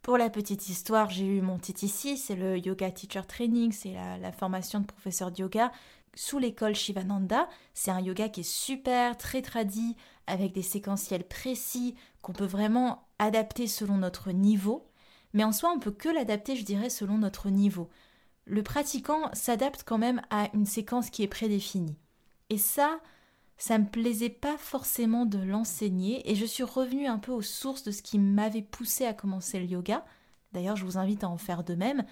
Pour 0.00 0.16
la 0.16 0.30
petite 0.30 0.70
histoire, 0.70 1.10
j'ai 1.10 1.26
eu 1.26 1.42
mon 1.42 1.58
TTC, 1.58 2.16
c'est 2.16 2.36
le 2.36 2.56
Yoga 2.56 2.90
Teacher 2.90 3.26
Training, 3.28 3.70
c'est 3.70 3.92
la, 3.92 4.16
la, 4.16 4.32
formation 4.32 4.80
de 4.80 4.86
professeur 4.86 5.30
de 5.30 5.40
yoga 5.40 5.72
sous 6.14 6.38
l'école 6.38 6.74
Shivananda. 6.74 7.50
C'est 7.74 7.90
un 7.90 8.00
yoga 8.00 8.30
qui 8.30 8.40
est 8.40 8.50
super, 8.50 9.18
très 9.18 9.42
tradit, 9.42 9.94
avec 10.26 10.52
des 10.52 10.62
séquentiels 10.62 11.28
précis 11.28 11.96
qu'on 12.22 12.32
peut 12.32 12.46
vraiment 12.46 13.06
adapter 13.18 13.66
selon 13.66 13.98
notre 13.98 14.32
niveau. 14.32 14.89
Mais 15.32 15.44
en 15.44 15.52
soi, 15.52 15.72
on 15.74 15.78
peut 15.78 15.92
que 15.92 16.08
l'adapter, 16.08 16.56
je 16.56 16.64
dirais, 16.64 16.90
selon 16.90 17.18
notre 17.18 17.50
niveau. 17.50 17.88
Le 18.44 18.62
pratiquant 18.62 19.30
s'adapte 19.32 19.84
quand 19.84 19.98
même 19.98 20.22
à 20.30 20.48
une 20.54 20.66
séquence 20.66 21.10
qui 21.10 21.22
est 21.22 21.28
prédéfinie. 21.28 21.96
Et 22.48 22.58
ça, 22.58 23.00
ça 23.56 23.78
me 23.78 23.86
plaisait 23.86 24.30
pas 24.30 24.56
forcément 24.56 25.26
de 25.26 25.38
l'enseigner 25.38 26.28
et 26.30 26.34
je 26.34 26.46
suis 26.46 26.64
revenue 26.64 27.06
un 27.06 27.18
peu 27.18 27.30
aux 27.30 27.42
sources 27.42 27.84
de 27.84 27.90
ce 27.90 28.02
qui 28.02 28.18
m'avait 28.18 28.62
poussé 28.62 29.04
à 29.04 29.14
commencer 29.14 29.60
le 29.60 29.66
yoga. 29.66 30.04
D'ailleurs, 30.52 30.76
je 30.76 30.84
vous 30.84 30.98
invite 30.98 31.22
à 31.22 31.28
en 31.28 31.38
faire 31.38 31.62
de 31.62 31.74
même. 31.74 32.04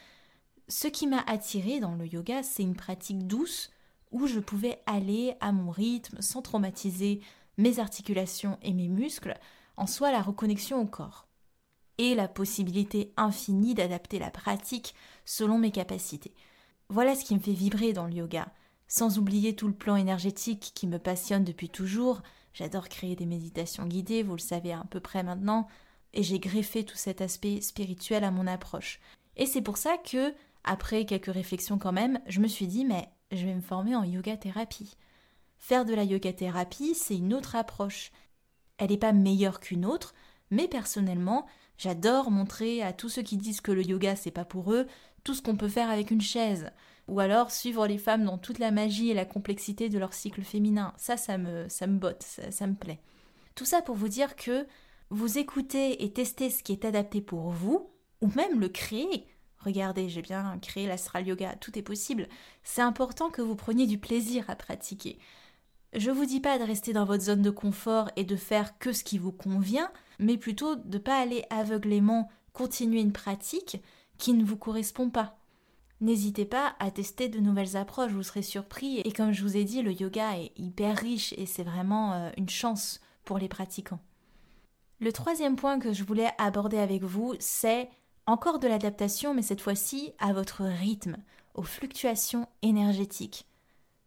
Ce 0.69 0.87
qui 0.87 1.07
m'a 1.07 1.25
attiré 1.27 1.81
dans 1.81 1.95
le 1.95 2.07
yoga, 2.07 2.43
c'est 2.43 2.63
une 2.63 2.77
pratique 2.77 3.27
douce 3.27 3.71
où 4.13 4.27
je 4.27 4.39
pouvais 4.39 4.81
aller 4.87 5.35
à 5.41 5.51
mon 5.51 5.71
rythme 5.71 6.21
sans 6.21 6.43
traumatiser 6.43 7.21
mes 7.57 7.81
articulations 7.81 8.59
et 8.63 8.73
mes 8.73 8.89
muscles, 8.89 9.35
en 9.77 9.87
soi 9.87 10.13
la 10.13 10.23
reconnexion 10.23 10.81
au 10.81 10.87
corps 10.87 11.27
et 11.99 12.14
la 12.14 12.28
possibilité 12.28 13.12
infinie 13.17 13.75
d'adapter 13.75 14.19
la 14.19 14.31
pratique 14.31 14.95
selon 15.25 15.59
mes 15.59 15.73
capacités. 15.73 16.35
Voilà 16.88 17.14
ce 17.14 17.25
qui 17.25 17.35
me 17.35 17.40
fait 17.40 17.52
vibrer 17.52 17.93
dans 17.93 18.07
le 18.07 18.14
yoga, 18.14 18.49
sans 18.87 19.19
oublier 19.19 19.55
tout 19.55 19.69
le 19.69 19.75
plan 19.75 19.97
énergétique 19.97 20.73
qui 20.75 20.87
me 20.87 20.99
passionne 20.99 21.45
depuis 21.45 21.69
toujours. 21.69 22.23
J'adore 22.55 22.88
créer 22.88 23.14
des 23.14 23.26
méditations 23.26 23.85
guidées, 23.87 24.23
vous 24.23 24.33
le 24.33 24.38
savez 24.38 24.73
à 24.73 24.83
peu 24.88 25.00
près 25.00 25.23
maintenant, 25.23 25.69
et 26.14 26.23
j'ai 26.23 26.38
greffé 26.38 26.85
tout 26.85 26.97
cet 26.97 27.21
aspect 27.21 27.61
spirituel 27.61 28.25
à 28.25 28.31
mon 28.31 28.47
approche. 28.47 29.00
Et 29.37 29.47
c'est 29.47 29.62
pour 29.62 29.76
ça 29.76 29.99
que, 29.99 30.35
après 30.64 31.05
quelques 31.05 31.33
réflexions 31.33 31.78
quand 31.78 31.93
même, 31.93 32.21
je 32.26 32.40
me 32.40 32.49
suis 32.49 32.67
dit 32.67 32.85
mais 32.85 33.09
je 33.31 33.45
vais 33.45 33.55
me 33.55 33.61
former 33.61 33.95
en 33.95 34.05
yoga 34.05 34.37
thérapie. 34.37 34.97
Faire 35.59 35.85
de 35.85 35.95
la 35.95 36.05
yoga 36.05 36.33
thérapie, 36.33 36.95
c'est 36.95 37.17
une 37.17 37.35
autre 37.35 37.57
approche. 37.57 38.12
Elle 38.78 38.90
n'est 38.90 38.97
pas 38.97 39.12
meilleure 39.12 39.61
qu'une 39.61 39.85
autre, 39.85 40.14
mais 40.50 40.69
personnellement, 40.69 41.47
j'adore 41.78 42.30
montrer 42.30 42.82
à 42.82 42.92
tous 42.92 43.08
ceux 43.08 43.23
qui 43.23 43.37
disent 43.37 43.62
que 43.62 43.73
le 43.73 43.82
yoga 43.82 44.16
c'est 44.16 44.30
pas 44.30 44.44
pour 44.44 44.73
eux 44.73 44.87
tout 45.25 45.35
ce 45.35 45.42
qu'on 45.42 45.56
peut 45.56 45.68
faire 45.68 45.90
avec 45.90 46.11
une 46.11 46.20
chaise, 46.20 46.70
ou 47.06 47.20
alors 47.20 47.50
suivre 47.50 47.87
les 47.87 47.99
femmes 47.99 48.25
dans 48.25 48.38
toute 48.38 48.58
la 48.58 48.70
magie 48.70 49.11
et 49.11 49.14
la 49.14 49.25
complexité 49.25 49.88
de 49.88 49.99
leur 49.99 50.14
cycle 50.14 50.42
féminin. 50.42 50.92
Ça, 50.97 51.16
ça 51.16 51.38
me, 51.38 51.64
me 51.64 51.99
botte, 51.99 52.23
ça, 52.23 52.50
ça 52.50 52.66
me 52.66 52.75
plaît. 52.75 53.00
Tout 53.54 53.64
ça 53.64 53.82
pour 53.82 53.97
vous 53.97 54.08
dire 54.08 54.37
que 54.37 54.66
vous 55.11 55.38
écoutez 55.38 56.04
et 56.04 56.12
testez 56.12 56.50
ce 56.50 56.62
qui 56.62 56.73
est 56.73 56.85
adapté 56.85 57.20
pour 57.20 57.50
vous, 57.50 57.90
ou 58.20 58.30
même 58.37 58.61
le 58.61 58.68
créer. 58.68 59.26
Regardez, 59.58 60.08
j'ai 60.08 60.23
bien 60.23 60.58
créé 60.61 60.87
l'astral 60.87 61.26
yoga, 61.26 61.56
tout 61.56 61.78
est 61.78 61.82
possible. 61.82 62.28
C'est 62.62 62.82
important 62.82 63.30
que 63.30 63.42
vous 63.42 63.56
preniez 63.56 63.87
du 63.87 63.99
plaisir 63.99 64.44
à 64.49 64.54
pratiquer. 64.54 65.18
Je 65.94 66.11
vous 66.11 66.26
dis 66.26 66.40
pas 66.40 66.58
de 66.58 66.64
rester 66.64 66.92
dans 66.92 67.06
votre 67.06 67.25
zone 67.25 67.42
de 67.42 67.50
confort 67.50 68.11
et 68.16 68.25
de 68.25 68.37
faire 68.37 68.78
que 68.78 68.92
ce 68.92 69.02
qui 69.02 69.18
vous 69.18 69.32
convient, 69.32 69.90
mais 70.19 70.37
plutôt 70.37 70.77
de 70.77 70.97
ne 70.97 71.03
pas 71.03 71.21
aller 71.21 71.45
aveuglément 71.51 72.29
continuer 72.53 73.01
une 73.01 73.13
pratique 73.13 73.81
qui 74.19 74.33
ne 74.33 74.45
vous 74.45 74.57
correspond 74.57 75.11
pas. 75.11 75.39
N'hésitez 76.01 76.45
pas 76.45 76.77
à 76.79 76.91
tester 76.91 77.29
de 77.29 77.41
nouvelles 77.41 77.77
approches, 77.77 78.13
vous 78.13 78.23
serez 78.23 78.43
surpris. 78.43 79.01
Et 79.01 79.13
comme 79.13 79.33
je 79.33 79.43
vous 79.43 79.57
ai 79.57 79.65
dit, 79.65 79.83
le 79.83 79.93
yoga 79.93 80.39
est 80.39 80.53
hyper 80.57 80.97
riche 80.97 81.35
et 81.37 81.47
c'est 81.47 81.65
vraiment 81.65 82.13
euh, 82.13 82.31
une 82.37 82.49
chance 82.49 83.01
pour 83.25 83.39
les 83.39 83.49
pratiquants. 83.49 84.01
Le 85.01 85.13
troisième 85.13 85.57
point 85.57 85.79
que 85.79 85.93
je 85.93 86.05
voulais 86.05 86.31
aborder 86.39 86.79
avec 86.79 87.03
vous, 87.03 87.35
c'est 87.41 87.89
encore 88.27 88.59
de 88.59 88.69
l'adaptation, 88.69 89.35
mais 89.35 89.43
cette 89.43 89.61
fois-ci 89.61 90.13
à 90.19 90.33
votre 90.33 90.63
rythme, 90.65 91.17
aux 91.55 91.63
fluctuations 91.63 92.47
énergétiques. 92.63 93.47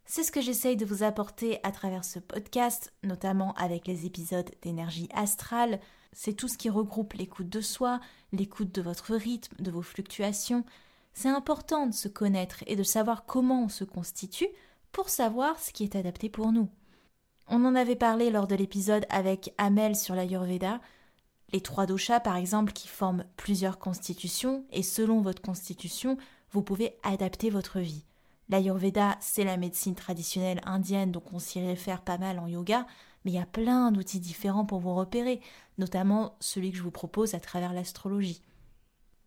C'est 0.06 0.24
ce 0.24 0.32
que 0.32 0.42
j'essaye 0.42 0.78
de 0.78 0.86
vous 0.86 1.04
apporter 1.04 1.60
à 1.64 1.72
travers 1.72 2.04
ce 2.04 2.20
podcast, 2.20 2.94
notamment 3.04 3.54
avec 3.54 3.88
les 3.88 4.06
épisodes 4.06 4.50
d'énergie 4.62 5.10
astrale. 5.14 5.80
C'est 6.14 6.34
tout 6.34 6.48
ce 6.48 6.58
qui 6.58 6.70
regroupe 6.70 7.14
l'écoute 7.14 7.50
de 7.50 7.62
soi, 7.62 8.00
l'écoute 8.32 8.74
de 8.74 8.82
votre 8.82 9.16
rythme, 9.16 9.56
de 9.60 9.72
vos 9.72 9.82
fluctuations. 9.82 10.66
C'est 11.14 11.30
important 11.30 11.88
de 11.88 11.94
se 11.94 12.08
connaître 12.08 12.64
et 12.68 12.76
de 12.76 12.84
savoir 12.84 13.26
comment 13.26 13.64
on 13.64 13.70
se 13.70 13.84
constitue 13.84 14.50
pour 14.92 15.10
savoir 15.10 15.60
ce 15.60 15.72
qui 15.72 15.84
est 15.84 15.96
adapté 15.96 16.30
pour 16.30 16.52
nous. 16.52 16.70
On 17.48 17.66
en 17.66 17.76
avait 17.76 17.96
parlé 17.96 18.30
lors 18.30 18.48
de 18.48 18.56
l'épisode 18.56 19.06
avec 19.10 19.54
Amel 19.58 19.96
sur 19.96 20.16
l'Ayurveda. 20.16 20.80
Les 21.54 21.62
trois 21.62 21.86
doshas, 21.86 22.22
par 22.22 22.38
exemple, 22.38 22.72
qui 22.72 22.88
forment 22.88 23.26
plusieurs 23.36 23.78
constitutions, 23.78 24.66
et 24.72 24.84
selon 24.84 25.22
votre 25.22 25.42
constitution, 25.42 26.18
vous 26.52 26.62
pouvez 26.62 26.96
adapter 27.04 27.50
votre 27.50 27.80
vie. 27.80 28.06
L'Ayurveda, 28.50 29.18
c'est 29.20 29.44
la 29.44 29.58
médecine 29.58 29.96
traditionnelle 29.96 30.62
indienne, 30.66 31.12
donc 31.12 31.34
on 31.34 31.40
s'y 31.40 31.60
réfère 31.60 32.02
pas 32.02 32.18
mal 32.18 32.40
en 32.40 32.48
yoga, 32.48 32.86
mais 33.24 33.32
il 33.32 33.36
y 33.36 33.40
a 33.40 33.46
plein 33.46 33.92
d'outils 33.92 34.20
différents 34.20 34.66
pour 34.66 34.80
vous 34.80 34.96
repérer, 34.96 35.42
notamment 35.78 36.36
celui 36.40 36.72
que 36.72 36.78
je 36.78 36.84
vous 36.84 36.92
propose 36.92 37.34
à 37.34 37.40
travers 37.40 37.74
l'astrologie. 37.74 38.42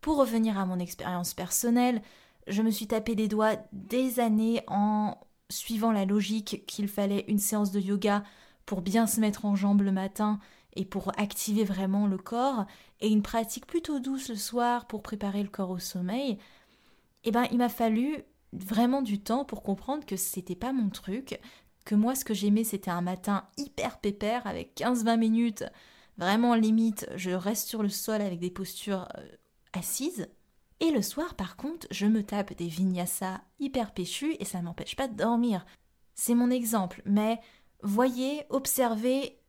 Pour 0.01 0.17
revenir 0.17 0.57
à 0.57 0.65
mon 0.65 0.79
expérience 0.79 1.33
personnelle, 1.33 2.01
je 2.47 2.61
me 2.61 2.69
suis 2.69 2.87
tapé 2.87 3.15
des 3.15 3.27
doigts 3.27 3.57
des 3.71 4.19
années 4.19 4.61
en 4.67 5.17
suivant 5.49 5.91
la 5.91 6.05
logique 6.05 6.63
qu'il 6.67 6.87
fallait 6.87 7.25
une 7.27 7.39
séance 7.39 7.71
de 7.71 7.79
yoga 7.79 8.23
pour 8.65 8.81
bien 8.81 9.07
se 9.07 9.19
mettre 9.19 9.45
en 9.45 9.55
jambes 9.55 9.81
le 9.81 9.91
matin 9.91 10.39
et 10.75 10.85
pour 10.85 11.11
activer 11.17 11.63
vraiment 11.63 12.05
le 12.05 12.17
corps, 12.17 12.65
et 12.99 13.07
une 13.07 13.21
pratique 13.21 13.65
plutôt 13.65 13.99
douce 13.99 14.29
le 14.29 14.35
soir 14.35 14.87
pour 14.87 15.01
préparer 15.01 15.41
le 15.41 15.49
corps 15.49 15.69
au 15.69 15.79
sommeil, 15.79 16.37
eh 17.23 17.31
ben 17.31 17.45
il 17.51 17.57
m'a 17.57 17.69
fallu 17.69 18.23
vraiment 18.53 19.01
du 19.01 19.19
temps 19.19 19.45
pour 19.45 19.63
comprendre 19.63 20.05
que 20.05 20.17
c'était 20.17 20.55
pas 20.55 20.73
mon 20.73 20.89
truc, 20.89 21.39
que 21.85 21.95
moi 21.95 22.15
ce 22.15 22.25
que 22.25 22.33
j'aimais 22.33 22.63
c'était 22.63 22.91
un 22.91 23.01
matin 23.01 23.47
hyper 23.57 23.99
pépère 23.99 24.45
avec 24.47 24.75
15-20 24.75 25.17
minutes, 25.17 25.63
vraiment 26.17 26.55
limite, 26.55 27.07
je 27.15 27.31
reste 27.31 27.67
sur 27.67 27.83
le 27.83 27.89
sol 27.89 28.21
avec 28.21 28.39
des 28.39 28.51
postures 28.51 29.07
euh, 29.17 29.27
assises. 29.73 30.27
Et 30.81 30.91
le 30.91 31.01
soir 31.01 31.35
par 31.35 31.55
contre, 31.55 31.87
je 31.91 32.05
me 32.05 32.23
tape 32.23 32.55
des 32.55 32.67
vinyasas 32.67 33.41
hyper 33.59 33.93
péchus 33.93 34.35
et 34.39 34.45
ça 34.45 34.59
ne 34.59 34.65
m'empêche 34.65 34.95
pas 34.95 35.07
de 35.07 35.15
dormir. 35.15 35.65
C'est 36.15 36.35
mon 36.35 36.49
exemple, 36.51 37.01
mais 37.05 37.39
voyez, 37.81 38.43
observez 38.49 39.39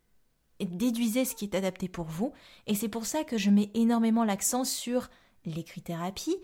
déduisez 0.64 1.25
ce 1.25 1.35
qui 1.35 1.45
est 1.45 1.55
adapté 1.55 1.88
pour 1.88 2.07
vous. 2.07 2.33
Et 2.66 2.75
c'est 2.75 2.88
pour 2.88 3.07
ça 3.07 3.25
que 3.25 3.37
je 3.37 3.50
mets 3.50 3.71
énormément 3.75 4.25
l'accent 4.25 4.64
sur 4.64 5.11
l'écrit-thérapie. 5.45 6.37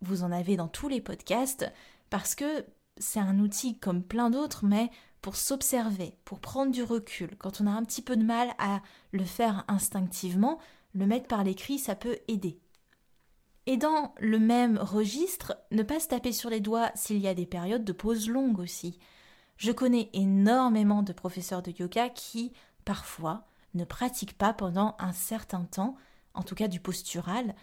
Vous 0.00 0.22
en 0.22 0.30
avez 0.30 0.56
dans 0.56 0.68
tous 0.68 0.88
les 0.88 1.00
podcasts, 1.00 1.70
parce 2.10 2.34
que 2.34 2.64
c'est 2.98 3.20
un 3.20 3.38
outil 3.40 3.78
comme 3.78 4.02
plein 4.02 4.30
d'autres, 4.30 4.64
mais 4.64 4.90
pour 5.22 5.36
s'observer, 5.36 6.16
pour 6.24 6.40
prendre 6.40 6.72
du 6.72 6.82
recul. 6.82 7.36
Quand 7.38 7.60
on 7.60 7.66
a 7.66 7.70
un 7.70 7.84
petit 7.84 8.02
peu 8.02 8.16
de 8.16 8.24
mal 8.24 8.54
à 8.58 8.80
le 9.12 9.24
faire 9.24 9.64
instinctivement, 9.68 10.58
le 10.94 11.06
mettre 11.06 11.26
par 11.26 11.44
l'écrit, 11.44 11.78
ça 11.78 11.94
peut 11.94 12.18
aider. 12.28 12.58
Et 13.66 13.76
dans 13.76 14.14
le 14.18 14.38
même 14.38 14.78
registre, 14.78 15.58
ne 15.70 15.82
pas 15.82 16.00
se 16.00 16.08
taper 16.08 16.32
sur 16.32 16.48
les 16.48 16.60
doigts 16.60 16.90
s'il 16.94 17.18
y 17.18 17.28
a 17.28 17.34
des 17.34 17.46
périodes 17.46 17.84
de 17.84 17.92
pause 17.92 18.28
longues 18.28 18.60
aussi. 18.60 18.98
Je 19.56 19.72
connais 19.72 20.08
énormément 20.12 21.02
de 21.02 21.12
professeurs 21.12 21.62
de 21.62 21.72
yoga 21.72 22.08
qui 22.08 22.52
parfois, 22.88 23.44
ne 23.74 23.84
pratiquent 23.84 24.38
pas 24.38 24.54
pendant 24.54 24.96
un 24.98 25.12
certain 25.12 25.64
temps, 25.64 25.96
en 26.32 26.42
tout 26.42 26.54
cas 26.54 26.68
du 26.68 26.80
postural. 26.80 27.54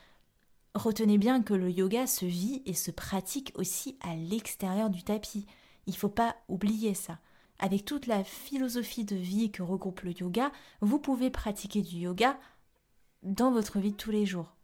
Retenez 0.75 1.17
bien 1.17 1.41
que 1.41 1.55
le 1.55 1.71
yoga 1.71 2.05
se 2.05 2.25
vit 2.25 2.61
et 2.67 2.75
se 2.75 2.91
pratique 2.91 3.51
aussi 3.55 3.97
à 4.01 4.15
l'extérieur 4.15 4.91
du 4.91 5.01
tapis. 5.01 5.47
Il 5.87 5.93
ne 5.93 5.97
faut 5.97 6.09
pas 6.09 6.35
oublier 6.47 6.93
ça. 6.93 7.17
Avec 7.59 7.85
toute 7.85 8.07
la 8.07 8.23
philosophie 8.23 9.05
de 9.05 9.15
vie 9.15 9.51
que 9.51 9.63
regroupe 9.63 10.01
le 10.01 10.11
yoga, 10.11 10.51
vous 10.81 10.99
pouvez 10.99 11.29
pratiquer 11.29 11.81
du 11.81 11.97
yoga 11.97 12.37
dans 13.23 13.51
votre 13.51 13.79
vie 13.79 13.91
de 13.91 13.97
tous 13.97 14.11
les 14.11 14.25
jours. 14.25 14.55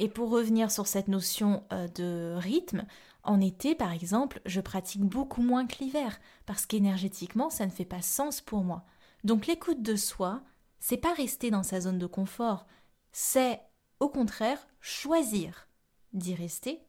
Et 0.00 0.08
pour 0.08 0.30
revenir 0.30 0.70
sur 0.70 0.86
cette 0.86 1.08
notion 1.08 1.62
euh, 1.72 1.86
de 1.88 2.34
rythme, 2.36 2.84
en 3.22 3.40
été, 3.40 3.74
par 3.74 3.92
exemple, 3.92 4.40
je 4.46 4.60
pratique 4.60 5.02
beaucoup 5.02 5.42
moins 5.42 5.66
que 5.66 5.76
l'hiver, 5.80 6.18
parce 6.46 6.66
qu'énergétiquement, 6.66 7.50
ça 7.50 7.66
ne 7.66 7.70
fait 7.70 7.84
pas 7.84 8.02
sens 8.02 8.40
pour 8.40 8.64
moi. 8.64 8.84
Donc 9.24 9.46
l'écoute 9.46 9.82
de 9.82 9.96
soi, 9.96 10.42
c'est 10.78 10.96
pas 10.96 11.12
rester 11.12 11.50
dans 11.50 11.62
sa 11.62 11.80
zone 11.80 11.98
de 11.98 12.06
confort, 12.06 12.66
c'est 13.12 13.60
au 14.00 14.08
contraire 14.08 14.66
choisir 14.80 15.68
d'y 16.14 16.34
rester 16.34 16.80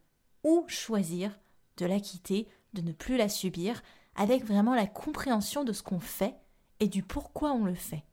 ou 0.43 0.63
choisir 0.67 1.37
de 1.77 1.85
la 1.85 1.99
quitter, 1.99 2.47
de 2.73 2.81
ne 2.81 2.93
plus 2.93 3.17
la 3.17 3.27
subir, 3.27 3.83
avec 4.21 4.45
vraiment 4.45 4.75
la 4.75 4.85
compréhension 4.85 5.63
de 5.63 5.73
ce 5.73 5.81
qu'on 5.81 5.99
fait 5.99 6.35
et 6.79 6.87
du 6.87 7.01
pourquoi 7.01 7.53
on 7.53 7.65
le 7.65 7.73
fait. 7.73 8.03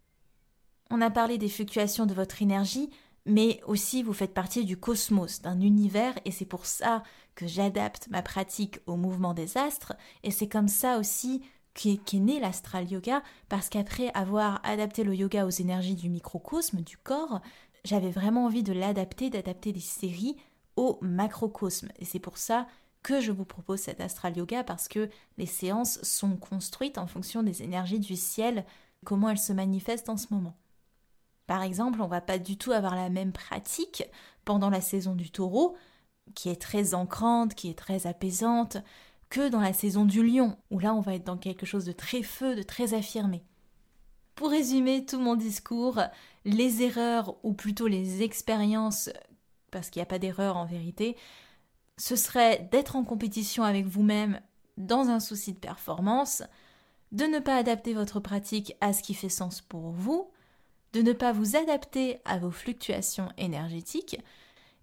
On 0.90 1.02
a 1.02 1.10
parlé 1.10 1.36
des 1.36 1.50
fluctuations 1.50 2.06
de 2.06 2.14
votre 2.14 2.40
énergie, 2.40 2.88
mais 3.26 3.60
aussi 3.66 4.02
vous 4.02 4.14
faites 4.14 4.32
partie 4.32 4.64
du 4.64 4.78
cosmos, 4.78 5.42
d'un 5.42 5.60
univers, 5.60 6.14
et 6.24 6.30
c'est 6.30 6.46
pour 6.46 6.64
ça 6.64 7.02
que 7.34 7.46
j'adapte 7.46 8.08
ma 8.08 8.22
pratique 8.22 8.80
au 8.86 8.96
mouvement 8.96 9.34
des 9.34 9.58
astres, 9.58 9.92
et 10.22 10.30
c'est 10.30 10.48
comme 10.48 10.68
ça 10.68 10.98
aussi 10.98 11.42
qu'est 11.74 12.14
est 12.14 12.20
né 12.20 12.40
l'astral 12.40 12.90
yoga, 12.90 13.22
parce 13.50 13.68
qu'après 13.68 14.10
avoir 14.14 14.60
adapté 14.64 15.04
le 15.04 15.14
yoga 15.14 15.44
aux 15.44 15.50
énergies 15.50 15.94
du 15.94 16.08
microcosme, 16.08 16.80
du 16.80 16.96
corps, 16.96 17.42
j'avais 17.84 18.10
vraiment 18.10 18.46
envie 18.46 18.62
de 18.62 18.72
l'adapter, 18.72 19.28
d'adapter 19.28 19.72
les 19.72 19.80
séries 19.80 20.38
au 20.76 20.98
macrocosme, 21.02 21.90
et 21.98 22.06
c'est 22.06 22.18
pour 22.18 22.38
ça 22.38 22.66
que 23.08 23.22
je 23.22 23.32
vous 23.32 23.46
propose 23.46 23.80
cet 23.80 24.02
astral 24.02 24.36
yoga, 24.36 24.62
parce 24.62 24.86
que 24.86 25.08
les 25.38 25.46
séances 25.46 25.98
sont 26.02 26.36
construites 26.36 26.98
en 26.98 27.06
fonction 27.06 27.42
des 27.42 27.62
énergies 27.62 28.00
du 28.00 28.16
ciel, 28.16 28.66
comment 29.02 29.30
elles 29.30 29.38
se 29.38 29.54
manifestent 29.54 30.10
en 30.10 30.18
ce 30.18 30.26
moment. 30.30 30.58
Par 31.46 31.62
exemple, 31.62 32.02
on 32.02 32.06
va 32.06 32.20
pas 32.20 32.38
du 32.38 32.58
tout 32.58 32.70
avoir 32.70 32.94
la 32.94 33.08
même 33.08 33.32
pratique 33.32 34.04
pendant 34.44 34.68
la 34.68 34.82
saison 34.82 35.14
du 35.14 35.30
taureau, 35.30 35.74
qui 36.34 36.50
est 36.50 36.60
très 36.60 36.92
ancrante, 36.92 37.54
qui 37.54 37.70
est 37.70 37.78
très 37.78 38.06
apaisante, 38.06 38.76
que 39.30 39.48
dans 39.48 39.60
la 39.60 39.72
saison 39.72 40.04
du 40.04 40.22
lion, 40.22 40.58
où 40.70 40.78
là 40.78 40.92
on 40.92 41.00
va 41.00 41.14
être 41.14 41.24
dans 41.24 41.38
quelque 41.38 41.64
chose 41.64 41.86
de 41.86 41.92
très 41.92 42.22
feu, 42.22 42.56
de 42.56 42.62
très 42.62 42.92
affirmé. 42.92 43.42
Pour 44.34 44.50
résumer 44.50 45.06
tout 45.06 45.18
mon 45.18 45.34
discours, 45.34 45.98
les 46.44 46.82
erreurs, 46.82 47.36
ou 47.42 47.54
plutôt 47.54 47.86
les 47.86 48.22
expériences, 48.22 49.08
parce 49.70 49.88
qu'il 49.88 50.00
n'y 50.00 50.04
a 50.04 50.10
pas 50.10 50.18
d'erreur 50.18 50.58
en 50.58 50.66
vérité, 50.66 51.16
ce 51.98 52.16
serait 52.16 52.68
d'être 52.70 52.96
en 52.96 53.04
compétition 53.04 53.64
avec 53.64 53.86
vous-même 53.86 54.40
dans 54.76 55.08
un 55.08 55.20
souci 55.20 55.52
de 55.52 55.58
performance, 55.58 56.42
de 57.12 57.24
ne 57.24 57.40
pas 57.40 57.56
adapter 57.56 57.92
votre 57.92 58.20
pratique 58.20 58.76
à 58.80 58.92
ce 58.92 59.02
qui 59.02 59.14
fait 59.14 59.28
sens 59.28 59.60
pour 59.60 59.90
vous, 59.90 60.30
de 60.92 61.02
ne 61.02 61.12
pas 61.12 61.32
vous 61.32 61.56
adapter 61.56 62.20
à 62.24 62.38
vos 62.38 62.50
fluctuations 62.50 63.30
énergétiques 63.36 64.18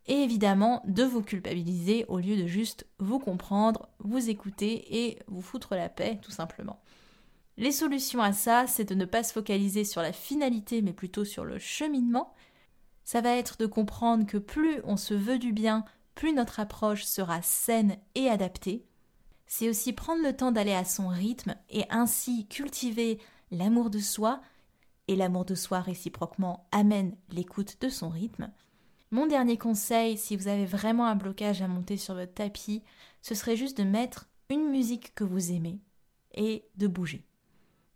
et 0.08 0.22
évidemment 0.22 0.84
de 0.86 1.04
vous 1.04 1.22
culpabiliser 1.22 2.06
au 2.08 2.20
lieu 2.20 2.36
de 2.36 2.46
juste 2.46 2.86
vous 3.00 3.20
comprendre, 3.20 3.90
vous 4.00 4.30
écouter 4.30 5.06
et 5.06 5.20
vous 5.28 5.42
foutre 5.42 5.74
la 5.74 5.90
paix 5.90 6.20
tout 6.22 6.32
simplement. 6.32 6.80
Les 7.58 7.72
solutions 7.72 8.22
à 8.22 8.34
ça, 8.34 8.68
c'est 8.68 8.84
de 8.84 8.96
ne 8.96 9.06
pas 9.06 9.24
se 9.24 9.32
focaliser 9.32 9.86
sur 9.86 10.02
la 10.02 10.12
finalité 10.12 10.82
mais 10.82 10.94
plutôt 10.94 11.24
sur 11.24 11.46
le 11.46 11.58
cheminement. 11.58 12.34
Ça 13.04 13.22
va 13.22 13.36
être 13.36 13.58
de 13.58 13.66
comprendre 13.66 14.26
que 14.26 14.38
plus 14.38 14.82
on 14.84 14.98
se 14.98 15.14
veut 15.14 15.40
du 15.40 15.54
bien, 15.54 15.86
plus 16.16 16.34
notre 16.34 16.60
approche 16.60 17.04
sera 17.04 17.42
saine 17.42 17.98
et 18.16 18.30
adaptée. 18.30 18.86
C'est 19.48 19.70
aussi 19.70 19.94
prendre 19.94 20.24
le 20.24 20.36
temps 20.36 20.52
d'aller 20.52 20.74
à 20.74 20.86
son 20.86 21.08
rythme 21.08 21.56
et 21.70 21.84
ainsi 21.90 22.48
cultiver 22.48 23.20
l'amour 23.52 23.90
de 23.90 24.00
soi, 24.00 24.42
et 25.08 25.16
l'amour 25.16 25.46
de 25.46 25.54
soi 25.54 25.82
réciproquement 25.82 26.68
amène 26.72 27.16
l'écoute 27.30 27.80
de 27.82 27.90
son 27.90 28.10
rythme. 28.10 28.50
Mon 29.12 29.28
dernier 29.28 29.58
conseil, 29.58 30.18
si 30.18 30.36
vous 30.36 30.48
avez 30.48 30.66
vraiment 30.66 31.06
un 31.06 31.16
blocage 31.16 31.62
à 31.62 31.68
monter 31.68 31.96
sur 31.96 32.16
votre 32.16 32.34
tapis, 32.34 32.82
ce 33.22 33.36
serait 33.36 33.56
juste 33.56 33.78
de 33.78 33.84
mettre 33.84 34.28
une 34.50 34.70
musique 34.70 35.14
que 35.14 35.24
vous 35.24 35.52
aimez 35.52 35.80
et 36.34 36.66
de 36.76 36.88
bouger. 36.88 37.24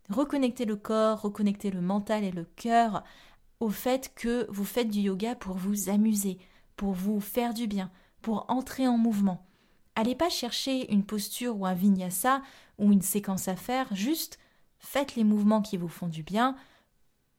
Reconnecter 0.09 0.65
le 0.65 0.75
corps, 0.75 1.21
reconnecter 1.21 1.71
le 1.71 1.81
mental 1.81 2.23
et 2.23 2.31
le 2.31 2.45
cœur 2.45 3.03
au 3.59 3.69
fait 3.69 4.13
que 4.15 4.47
vous 4.49 4.65
faites 4.65 4.89
du 4.89 5.01
yoga 5.01 5.35
pour 5.35 5.55
vous 5.55 5.89
amuser, 5.89 6.37
pour 6.75 6.93
vous 6.93 7.19
faire 7.19 7.53
du 7.53 7.67
bien, 7.67 7.91
pour 8.21 8.45
entrer 8.49 8.87
en 8.87 8.97
mouvement. 8.97 9.45
Allez 9.95 10.15
pas 10.15 10.29
chercher 10.29 10.91
une 10.91 11.03
posture 11.03 11.57
ou 11.57 11.65
un 11.65 11.73
vinyasa 11.73 12.41
ou 12.77 12.91
une 12.91 13.01
séquence 13.01 13.47
à 13.47 13.55
faire, 13.55 13.93
juste 13.93 14.39
faites 14.79 15.15
les 15.15 15.23
mouvements 15.23 15.61
qui 15.61 15.77
vous 15.77 15.89
font 15.89 16.07
du 16.07 16.23
bien, 16.23 16.55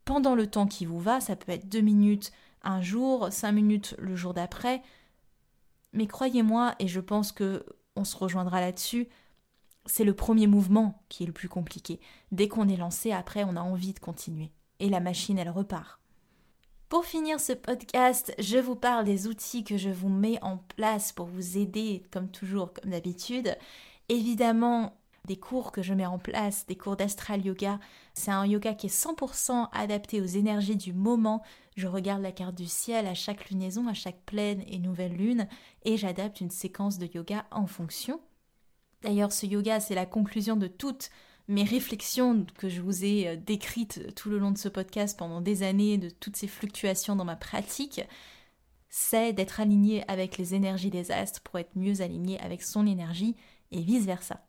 pendant 0.05 0.35
le 0.35 0.49
temps 0.49 0.67
qui 0.67 0.87
vous 0.87 0.99
va, 0.99 1.21
ça 1.21 1.37
peut 1.37 1.53
être 1.53 1.69
deux 1.69 1.81
minutes 1.81 2.33
un 2.63 2.81
jour, 2.81 3.33
cinq 3.33 3.53
minutes 3.53 3.95
le 3.99 4.17
jour 4.17 4.35
d'après. 4.35 4.83
Mais 5.93 6.07
croyez-moi, 6.07 6.75
et 6.79 6.89
je 6.89 7.01
pense 7.01 7.33
que 7.33 7.65
on 7.97 8.05
se 8.05 8.17
rejoindra 8.17 8.61
là-dessus, 8.61 9.09
c'est 9.87 10.05
le 10.05 10.15
premier 10.15 10.47
mouvement 10.47 11.03
qui 11.09 11.23
est 11.23 11.27
le 11.27 11.33
plus 11.33 11.49
compliqué. 11.49 12.01
Dès 12.33 12.49
qu'on 12.49 12.69
est 12.69 12.77
lancé, 12.77 13.13
après, 13.13 13.45
on 13.45 13.57
a 13.57 13.61
envie 13.61 13.93
de 13.93 13.99
continuer. 13.99 14.51
Et 14.79 14.89
la 14.89 15.01
machine, 15.01 15.39
elle 15.39 15.51
repart. 15.51 16.00
Pour 16.91 17.05
finir 17.05 17.39
ce 17.39 17.53
podcast, 17.53 18.35
je 18.41 18.59
vous 18.59 18.75
parle 18.75 19.05
des 19.05 19.29
outils 19.29 19.63
que 19.63 19.77
je 19.77 19.91
vous 19.91 20.09
mets 20.09 20.43
en 20.43 20.57
place 20.57 21.13
pour 21.13 21.27
vous 21.27 21.57
aider, 21.57 22.03
comme 22.11 22.29
toujours, 22.29 22.73
comme 22.73 22.91
d'habitude. 22.91 23.57
Évidemment, 24.09 24.99
des 25.25 25.37
cours 25.37 25.71
que 25.71 25.83
je 25.83 25.95
mets 25.95 26.05
en 26.05 26.19
place, 26.19 26.67
des 26.67 26.75
cours 26.75 26.97
d'astral 26.97 27.47
yoga. 27.47 27.79
C'est 28.15 28.33
un 28.33 28.45
yoga 28.45 28.75
qui 28.75 28.89
est 28.89 29.05
100% 29.05 29.69
adapté 29.71 30.21
aux 30.21 30.27
énergies 30.27 30.75
du 30.75 30.93
moment. 30.93 31.45
Je 31.77 31.87
regarde 31.87 32.23
la 32.23 32.33
carte 32.33 32.57
du 32.57 32.67
ciel 32.67 33.07
à 33.07 33.15
chaque 33.15 33.51
lunaison, 33.51 33.87
à 33.87 33.95
chaque 33.95 34.23
pleine 34.23 34.65
et 34.67 34.81
nouvelle 34.81 35.15
lune, 35.15 35.47
et 35.85 35.97
j'adapte 35.97 36.41
une 36.41 36.51
séquence 36.51 36.99
de 36.99 37.07
yoga 37.07 37.47
en 37.53 37.69
fonction. 37.69 38.21
D'ailleurs, 39.03 39.31
ce 39.31 39.47
yoga, 39.47 39.79
c'est 39.79 39.95
la 39.95 40.07
conclusion 40.07 40.57
de 40.57 40.67
toutes 40.67 41.11
mes 41.49 41.65
réflexions 41.65 42.47
que 42.57 42.69
je 42.69 42.81
vous 42.81 43.05
ai 43.05 43.29
euh, 43.29 43.37
décrites 43.37 44.15
tout 44.15 44.31
le 44.31 44.39
long 44.39 44.51
de 44.51 44.59
ce 44.59 44.69
podcast 44.69 45.19
pendant 45.19 45.41
des 45.41 45.63
années, 45.63 45.99
de 45.99 46.11
toutes 46.11 46.37
ces 46.37 46.49
fluctuations 46.49 47.17
dans 47.17 47.25
ma 47.25 47.37
pratique, 47.37 48.03
c'est 48.89 49.33
d'être 49.33 49.61
aligné 49.61 50.05
avec 50.11 50.37
les 50.37 50.55
énergies 50.55 50.91
des 50.91 51.11
astres 51.13 51.41
pour 51.43 51.59
être 51.59 51.77
mieux 51.77 52.03
aligné 52.03 52.41
avec 52.41 52.63
son 52.63 52.87
énergie 52.87 53.37
et 53.71 53.81
vice-versa. 53.81 54.45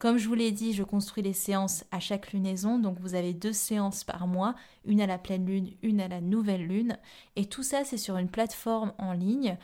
Comme 0.00 0.18
je 0.18 0.26
vous 0.26 0.34
l'ai 0.34 0.50
dit, 0.50 0.72
je 0.72 0.82
construis 0.82 1.22
les 1.22 1.32
séances 1.32 1.84
à 1.92 2.00
chaque 2.00 2.32
lunaison, 2.32 2.78
donc 2.78 2.98
vous 3.00 3.14
avez 3.14 3.32
deux 3.32 3.52
séances 3.52 4.02
par 4.02 4.26
mois, 4.26 4.56
une 4.84 5.00
à 5.00 5.06
la 5.06 5.18
pleine 5.18 5.46
lune, 5.46 5.70
une 5.82 6.00
à 6.00 6.08
la 6.08 6.20
nouvelle 6.20 6.66
lune, 6.66 6.98
et 7.36 7.46
tout 7.46 7.62
ça 7.62 7.84
c'est 7.84 7.96
sur 7.96 8.16
une 8.16 8.28
plateforme 8.28 8.92
en 8.98 9.12
ligne. 9.12 9.56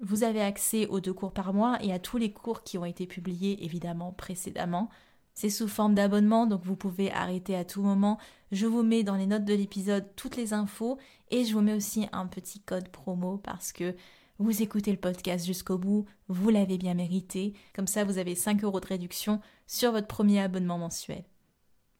Vous 0.00 0.22
avez 0.24 0.40
accès 0.40 0.86
aux 0.86 1.00
deux 1.00 1.12
cours 1.12 1.32
par 1.32 1.52
mois 1.52 1.78
et 1.82 1.92
à 1.92 1.98
tous 1.98 2.16
les 2.16 2.32
cours 2.32 2.62
qui 2.62 2.78
ont 2.78 2.84
été 2.84 3.06
publiés 3.06 3.64
évidemment 3.64 4.12
précédemment. 4.12 4.88
C'est 5.34 5.50
sous 5.50 5.68
forme 5.68 5.94
d'abonnement, 5.94 6.46
donc 6.46 6.62
vous 6.64 6.76
pouvez 6.76 7.10
arrêter 7.10 7.56
à 7.56 7.64
tout 7.64 7.82
moment. 7.82 8.18
Je 8.50 8.66
vous 8.66 8.82
mets 8.82 9.02
dans 9.02 9.16
les 9.16 9.26
notes 9.26 9.44
de 9.44 9.54
l'épisode 9.54 10.06
toutes 10.16 10.36
les 10.36 10.52
infos 10.52 10.98
et 11.30 11.44
je 11.44 11.54
vous 11.54 11.62
mets 11.62 11.74
aussi 11.74 12.06
un 12.12 12.26
petit 12.26 12.60
code 12.60 12.88
promo 12.88 13.38
parce 13.38 13.72
que 13.72 13.94
vous 14.38 14.62
écoutez 14.62 14.90
le 14.90 14.98
podcast 14.98 15.46
jusqu'au 15.46 15.78
bout, 15.78 16.06
vous 16.28 16.50
l'avez 16.50 16.76
bien 16.76 16.94
mérité, 16.94 17.54
comme 17.74 17.86
ça 17.86 18.04
vous 18.04 18.18
avez 18.18 18.34
5 18.34 18.64
euros 18.64 18.80
de 18.80 18.86
réduction 18.86 19.40
sur 19.66 19.92
votre 19.92 20.08
premier 20.08 20.40
abonnement 20.40 20.78
mensuel. 20.78 21.24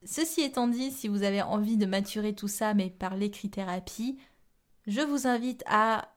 Ceci 0.05 0.41
étant 0.41 0.67
dit, 0.67 0.91
si 0.91 1.07
vous 1.07 1.23
avez 1.23 1.43
envie 1.43 1.77
de 1.77 1.87
maturer 1.87 2.35
tout 2.35 2.49
ça, 2.49 2.75
mais 2.75 2.91
par 2.91 3.17
l'écrit-thérapie, 3.17 4.19
je 4.87 5.01
vous 5.01 5.29
invite 5.29 5.63
à 5.67 6.09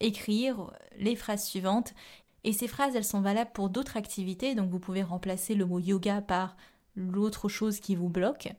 écrire 0.00 0.72
les 0.98 1.16
phrases 1.16 1.46
suivantes. 1.46 1.94
Et 2.44 2.52
ces 2.52 2.68
phrases, 2.68 2.96
elles 2.96 3.04
sont 3.04 3.20
valables 3.20 3.52
pour 3.52 3.68
d'autres 3.68 3.96
activités, 3.96 4.54
donc 4.54 4.70
vous 4.70 4.78
pouvez 4.78 5.02
remplacer 5.02 5.54
le 5.54 5.66
mot 5.66 5.78
yoga 5.78 6.22
par 6.22 6.56
l'autre 6.96 7.48
chose 7.48 7.80
qui 7.80 7.94
vous 7.94 8.08
bloque. 8.08 8.52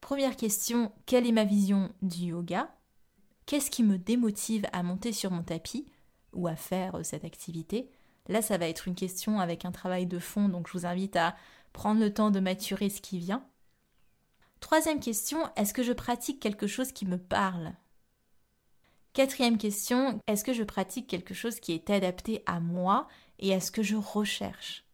Première 0.00 0.36
question, 0.36 0.92
quelle 1.06 1.26
est 1.26 1.32
ma 1.32 1.44
vision 1.44 1.92
du 2.02 2.26
yoga? 2.26 2.70
Qu'est-ce 3.46 3.70
qui 3.70 3.82
me 3.82 3.98
démotive 3.98 4.66
à 4.72 4.82
monter 4.82 5.12
sur 5.12 5.30
mon 5.30 5.42
tapis 5.42 5.86
ou 6.32 6.46
à 6.46 6.56
faire 6.56 6.96
euh, 6.96 7.02
cette 7.02 7.24
activité? 7.24 7.90
Là, 8.28 8.42
ça 8.42 8.58
va 8.58 8.68
être 8.68 8.86
une 8.86 8.94
question 8.94 9.40
avec 9.40 9.64
un 9.64 9.72
travail 9.72 10.06
de 10.06 10.18
fond, 10.18 10.48
donc 10.48 10.68
je 10.68 10.72
vous 10.72 10.86
invite 10.86 11.16
à 11.16 11.34
prendre 11.72 12.00
le 12.00 12.12
temps 12.12 12.30
de 12.30 12.40
maturer 12.40 12.88
ce 12.88 13.00
qui 13.00 13.18
vient. 13.18 13.44
Troisième 14.60 15.00
question, 15.00 15.38
est-ce 15.56 15.74
que 15.74 15.82
je 15.82 15.92
pratique 15.92 16.38
quelque 16.38 16.66
chose 16.66 16.92
qui 16.92 17.06
me 17.06 17.18
parle? 17.18 17.72
Quatrième 19.12 19.58
question, 19.58 20.20
est-ce 20.28 20.44
que 20.44 20.52
je 20.52 20.62
pratique 20.62 21.08
quelque 21.08 21.34
chose 21.34 21.58
qui 21.58 21.72
est 21.72 21.90
adapté 21.90 22.44
à 22.46 22.60
moi 22.60 23.08
et 23.40 23.52
à 23.52 23.60
ce 23.60 23.72
que 23.72 23.82
je 23.82 23.96
recherche? 23.96 24.84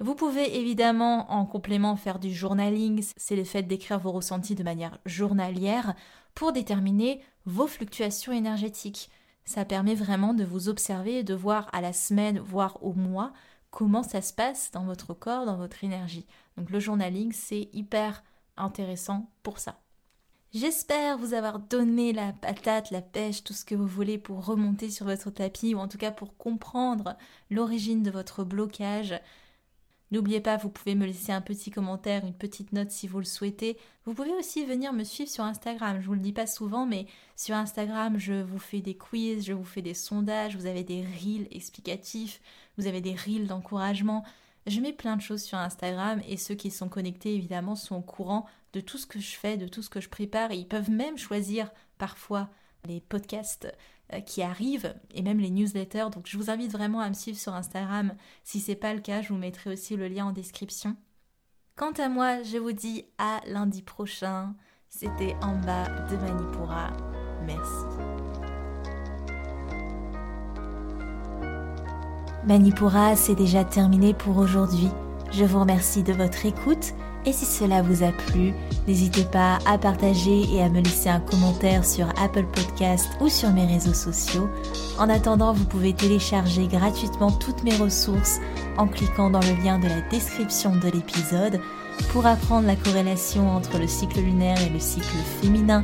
Vous 0.00 0.14
pouvez 0.14 0.58
évidemment 0.58 1.30
en 1.30 1.44
complément 1.44 1.96
faire 1.96 2.20
du 2.20 2.32
journaling, 2.32 3.04
c'est 3.16 3.36
le 3.36 3.44
fait 3.44 3.64
d'écrire 3.64 3.98
vos 3.98 4.12
ressentis 4.12 4.54
de 4.54 4.62
manière 4.62 4.98
journalière 5.04 5.94
pour 6.34 6.52
déterminer 6.52 7.20
vos 7.44 7.66
fluctuations 7.66 8.32
énergétiques. 8.32 9.10
Ça 9.44 9.66
permet 9.66 9.94
vraiment 9.94 10.32
de 10.32 10.44
vous 10.44 10.70
observer 10.70 11.18
et 11.18 11.24
de 11.24 11.34
voir 11.34 11.68
à 11.72 11.82
la 11.82 11.92
semaine, 11.92 12.38
voire 12.38 12.82
au 12.82 12.94
mois, 12.94 13.34
comment 13.70 14.02
ça 14.02 14.22
se 14.22 14.32
passe 14.32 14.70
dans 14.70 14.84
votre 14.84 15.12
corps, 15.12 15.44
dans 15.44 15.56
votre 15.56 15.84
énergie. 15.84 16.26
Donc 16.56 16.70
le 16.70 16.80
journaling, 16.80 17.32
c'est 17.32 17.68
hyper 17.74 18.22
intéressant 18.56 19.30
pour 19.42 19.58
ça. 19.58 19.80
J'espère 20.54 21.18
vous 21.18 21.34
avoir 21.34 21.58
donné 21.58 22.14
la 22.14 22.32
patate, 22.32 22.90
la 22.90 23.02
pêche, 23.02 23.44
tout 23.44 23.52
ce 23.52 23.66
que 23.66 23.74
vous 23.74 23.86
voulez 23.86 24.16
pour 24.16 24.46
remonter 24.46 24.88
sur 24.88 25.04
votre 25.04 25.28
tapis 25.28 25.74
ou 25.74 25.78
en 25.78 25.88
tout 25.88 25.98
cas 25.98 26.10
pour 26.10 26.38
comprendre 26.38 27.18
l'origine 27.50 28.02
de 28.02 28.10
votre 28.10 28.44
blocage. 28.44 29.20
N'oubliez 30.10 30.40
pas, 30.40 30.56
vous 30.56 30.70
pouvez 30.70 30.94
me 30.94 31.04
laisser 31.04 31.32
un 31.32 31.42
petit 31.42 31.70
commentaire, 31.70 32.24
une 32.24 32.32
petite 32.32 32.72
note 32.72 32.90
si 32.90 33.06
vous 33.06 33.18
le 33.18 33.26
souhaitez. 33.26 33.76
Vous 34.06 34.14
pouvez 34.14 34.32
aussi 34.32 34.64
venir 34.64 34.94
me 34.94 35.04
suivre 35.04 35.30
sur 35.30 35.44
Instagram. 35.44 36.00
Je 36.00 36.06
vous 36.06 36.14
le 36.14 36.20
dis 36.20 36.32
pas 36.32 36.46
souvent, 36.46 36.86
mais 36.86 37.04
sur 37.36 37.54
Instagram, 37.54 38.18
je 38.18 38.40
vous 38.40 38.58
fais 38.58 38.80
des 38.80 38.96
quiz, 38.96 39.44
je 39.44 39.52
vous 39.52 39.64
fais 39.64 39.82
des 39.82 39.92
sondages, 39.92 40.56
vous 40.56 40.64
avez 40.64 40.82
des 40.82 41.02
reels 41.02 41.46
explicatifs, 41.50 42.40
vous 42.78 42.86
avez 42.86 43.02
des 43.02 43.14
reels 43.14 43.48
d'encouragement. 43.48 44.24
Je 44.68 44.80
mets 44.80 44.92
plein 44.92 45.16
de 45.16 45.22
choses 45.22 45.42
sur 45.42 45.58
Instagram 45.58 46.20
et 46.28 46.36
ceux 46.36 46.54
qui 46.54 46.70
sont 46.70 46.88
connectés 46.88 47.34
évidemment 47.34 47.74
sont 47.74 47.96
au 47.96 48.02
courant 48.02 48.46
de 48.72 48.80
tout 48.80 48.98
ce 48.98 49.06
que 49.06 49.18
je 49.18 49.36
fais, 49.36 49.56
de 49.56 49.66
tout 49.66 49.82
ce 49.82 49.90
que 49.90 50.00
je 50.00 50.08
prépare 50.08 50.52
ils 50.52 50.68
peuvent 50.68 50.90
même 50.90 51.16
choisir 51.16 51.70
parfois 51.96 52.50
les 52.84 53.00
podcasts 53.00 53.72
euh, 54.12 54.20
qui 54.20 54.42
arrivent 54.42 54.94
et 55.12 55.22
même 55.22 55.40
les 55.40 55.50
newsletters. 55.50 56.08
Donc 56.12 56.26
je 56.26 56.36
vous 56.36 56.50
invite 56.50 56.72
vraiment 56.72 57.00
à 57.00 57.08
me 57.08 57.14
suivre 57.14 57.38
sur 57.38 57.54
Instagram. 57.54 58.14
Si 58.44 58.60
c'est 58.60 58.76
pas 58.76 58.94
le 58.94 59.00
cas, 59.00 59.22
je 59.22 59.28
vous 59.28 59.38
mettrai 59.38 59.70
aussi 59.70 59.96
le 59.96 60.08
lien 60.08 60.26
en 60.26 60.32
description. 60.32 60.96
Quant 61.76 61.92
à 61.92 62.08
moi, 62.08 62.42
je 62.42 62.58
vous 62.58 62.72
dis 62.72 63.04
à 63.18 63.40
lundi 63.46 63.82
prochain. 63.82 64.54
C'était 64.88 65.36
en 65.42 65.56
bas 65.56 65.88
de 66.08 66.16
Manipura. 66.16 66.90
Merci. 67.46 67.97
Manipura, 72.48 73.14
c'est 73.14 73.34
déjà 73.34 73.62
terminé 73.62 74.14
pour 74.14 74.38
aujourd'hui. 74.38 74.88
Je 75.30 75.44
vous 75.44 75.60
remercie 75.60 76.02
de 76.02 76.14
votre 76.14 76.46
écoute 76.46 76.94
et 77.26 77.32
si 77.34 77.44
cela 77.44 77.82
vous 77.82 78.02
a 78.02 78.10
plu, 78.10 78.54
n'hésitez 78.86 79.24
pas 79.24 79.58
à 79.66 79.76
partager 79.76 80.44
et 80.50 80.62
à 80.62 80.70
me 80.70 80.80
laisser 80.80 81.10
un 81.10 81.20
commentaire 81.20 81.84
sur 81.84 82.08
Apple 82.18 82.46
Podcast 82.46 83.10
ou 83.20 83.28
sur 83.28 83.50
mes 83.50 83.66
réseaux 83.66 83.92
sociaux. 83.92 84.48
En 84.98 85.10
attendant, 85.10 85.52
vous 85.52 85.66
pouvez 85.66 85.92
télécharger 85.92 86.68
gratuitement 86.68 87.32
toutes 87.32 87.64
mes 87.64 87.76
ressources 87.76 88.40
en 88.78 88.86
cliquant 88.86 89.28
dans 89.28 89.40
le 89.40 89.62
lien 89.62 89.78
de 89.78 89.86
la 89.86 90.00
description 90.10 90.74
de 90.74 90.88
l'épisode 90.88 91.60
pour 92.12 92.24
apprendre 92.24 92.66
la 92.66 92.76
corrélation 92.76 93.50
entre 93.50 93.76
le 93.76 93.86
cycle 93.86 94.20
lunaire 94.20 94.58
et 94.62 94.70
le 94.70 94.80
cycle 94.80 95.18
féminin, 95.42 95.82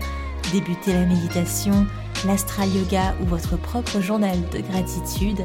débuter 0.50 0.94
la 0.94 1.04
méditation, 1.04 1.86
l'astral 2.26 2.74
yoga 2.74 3.14
ou 3.20 3.26
votre 3.26 3.58
propre 3.58 4.00
journal 4.00 4.38
de 4.50 4.60
gratitude. 4.60 5.44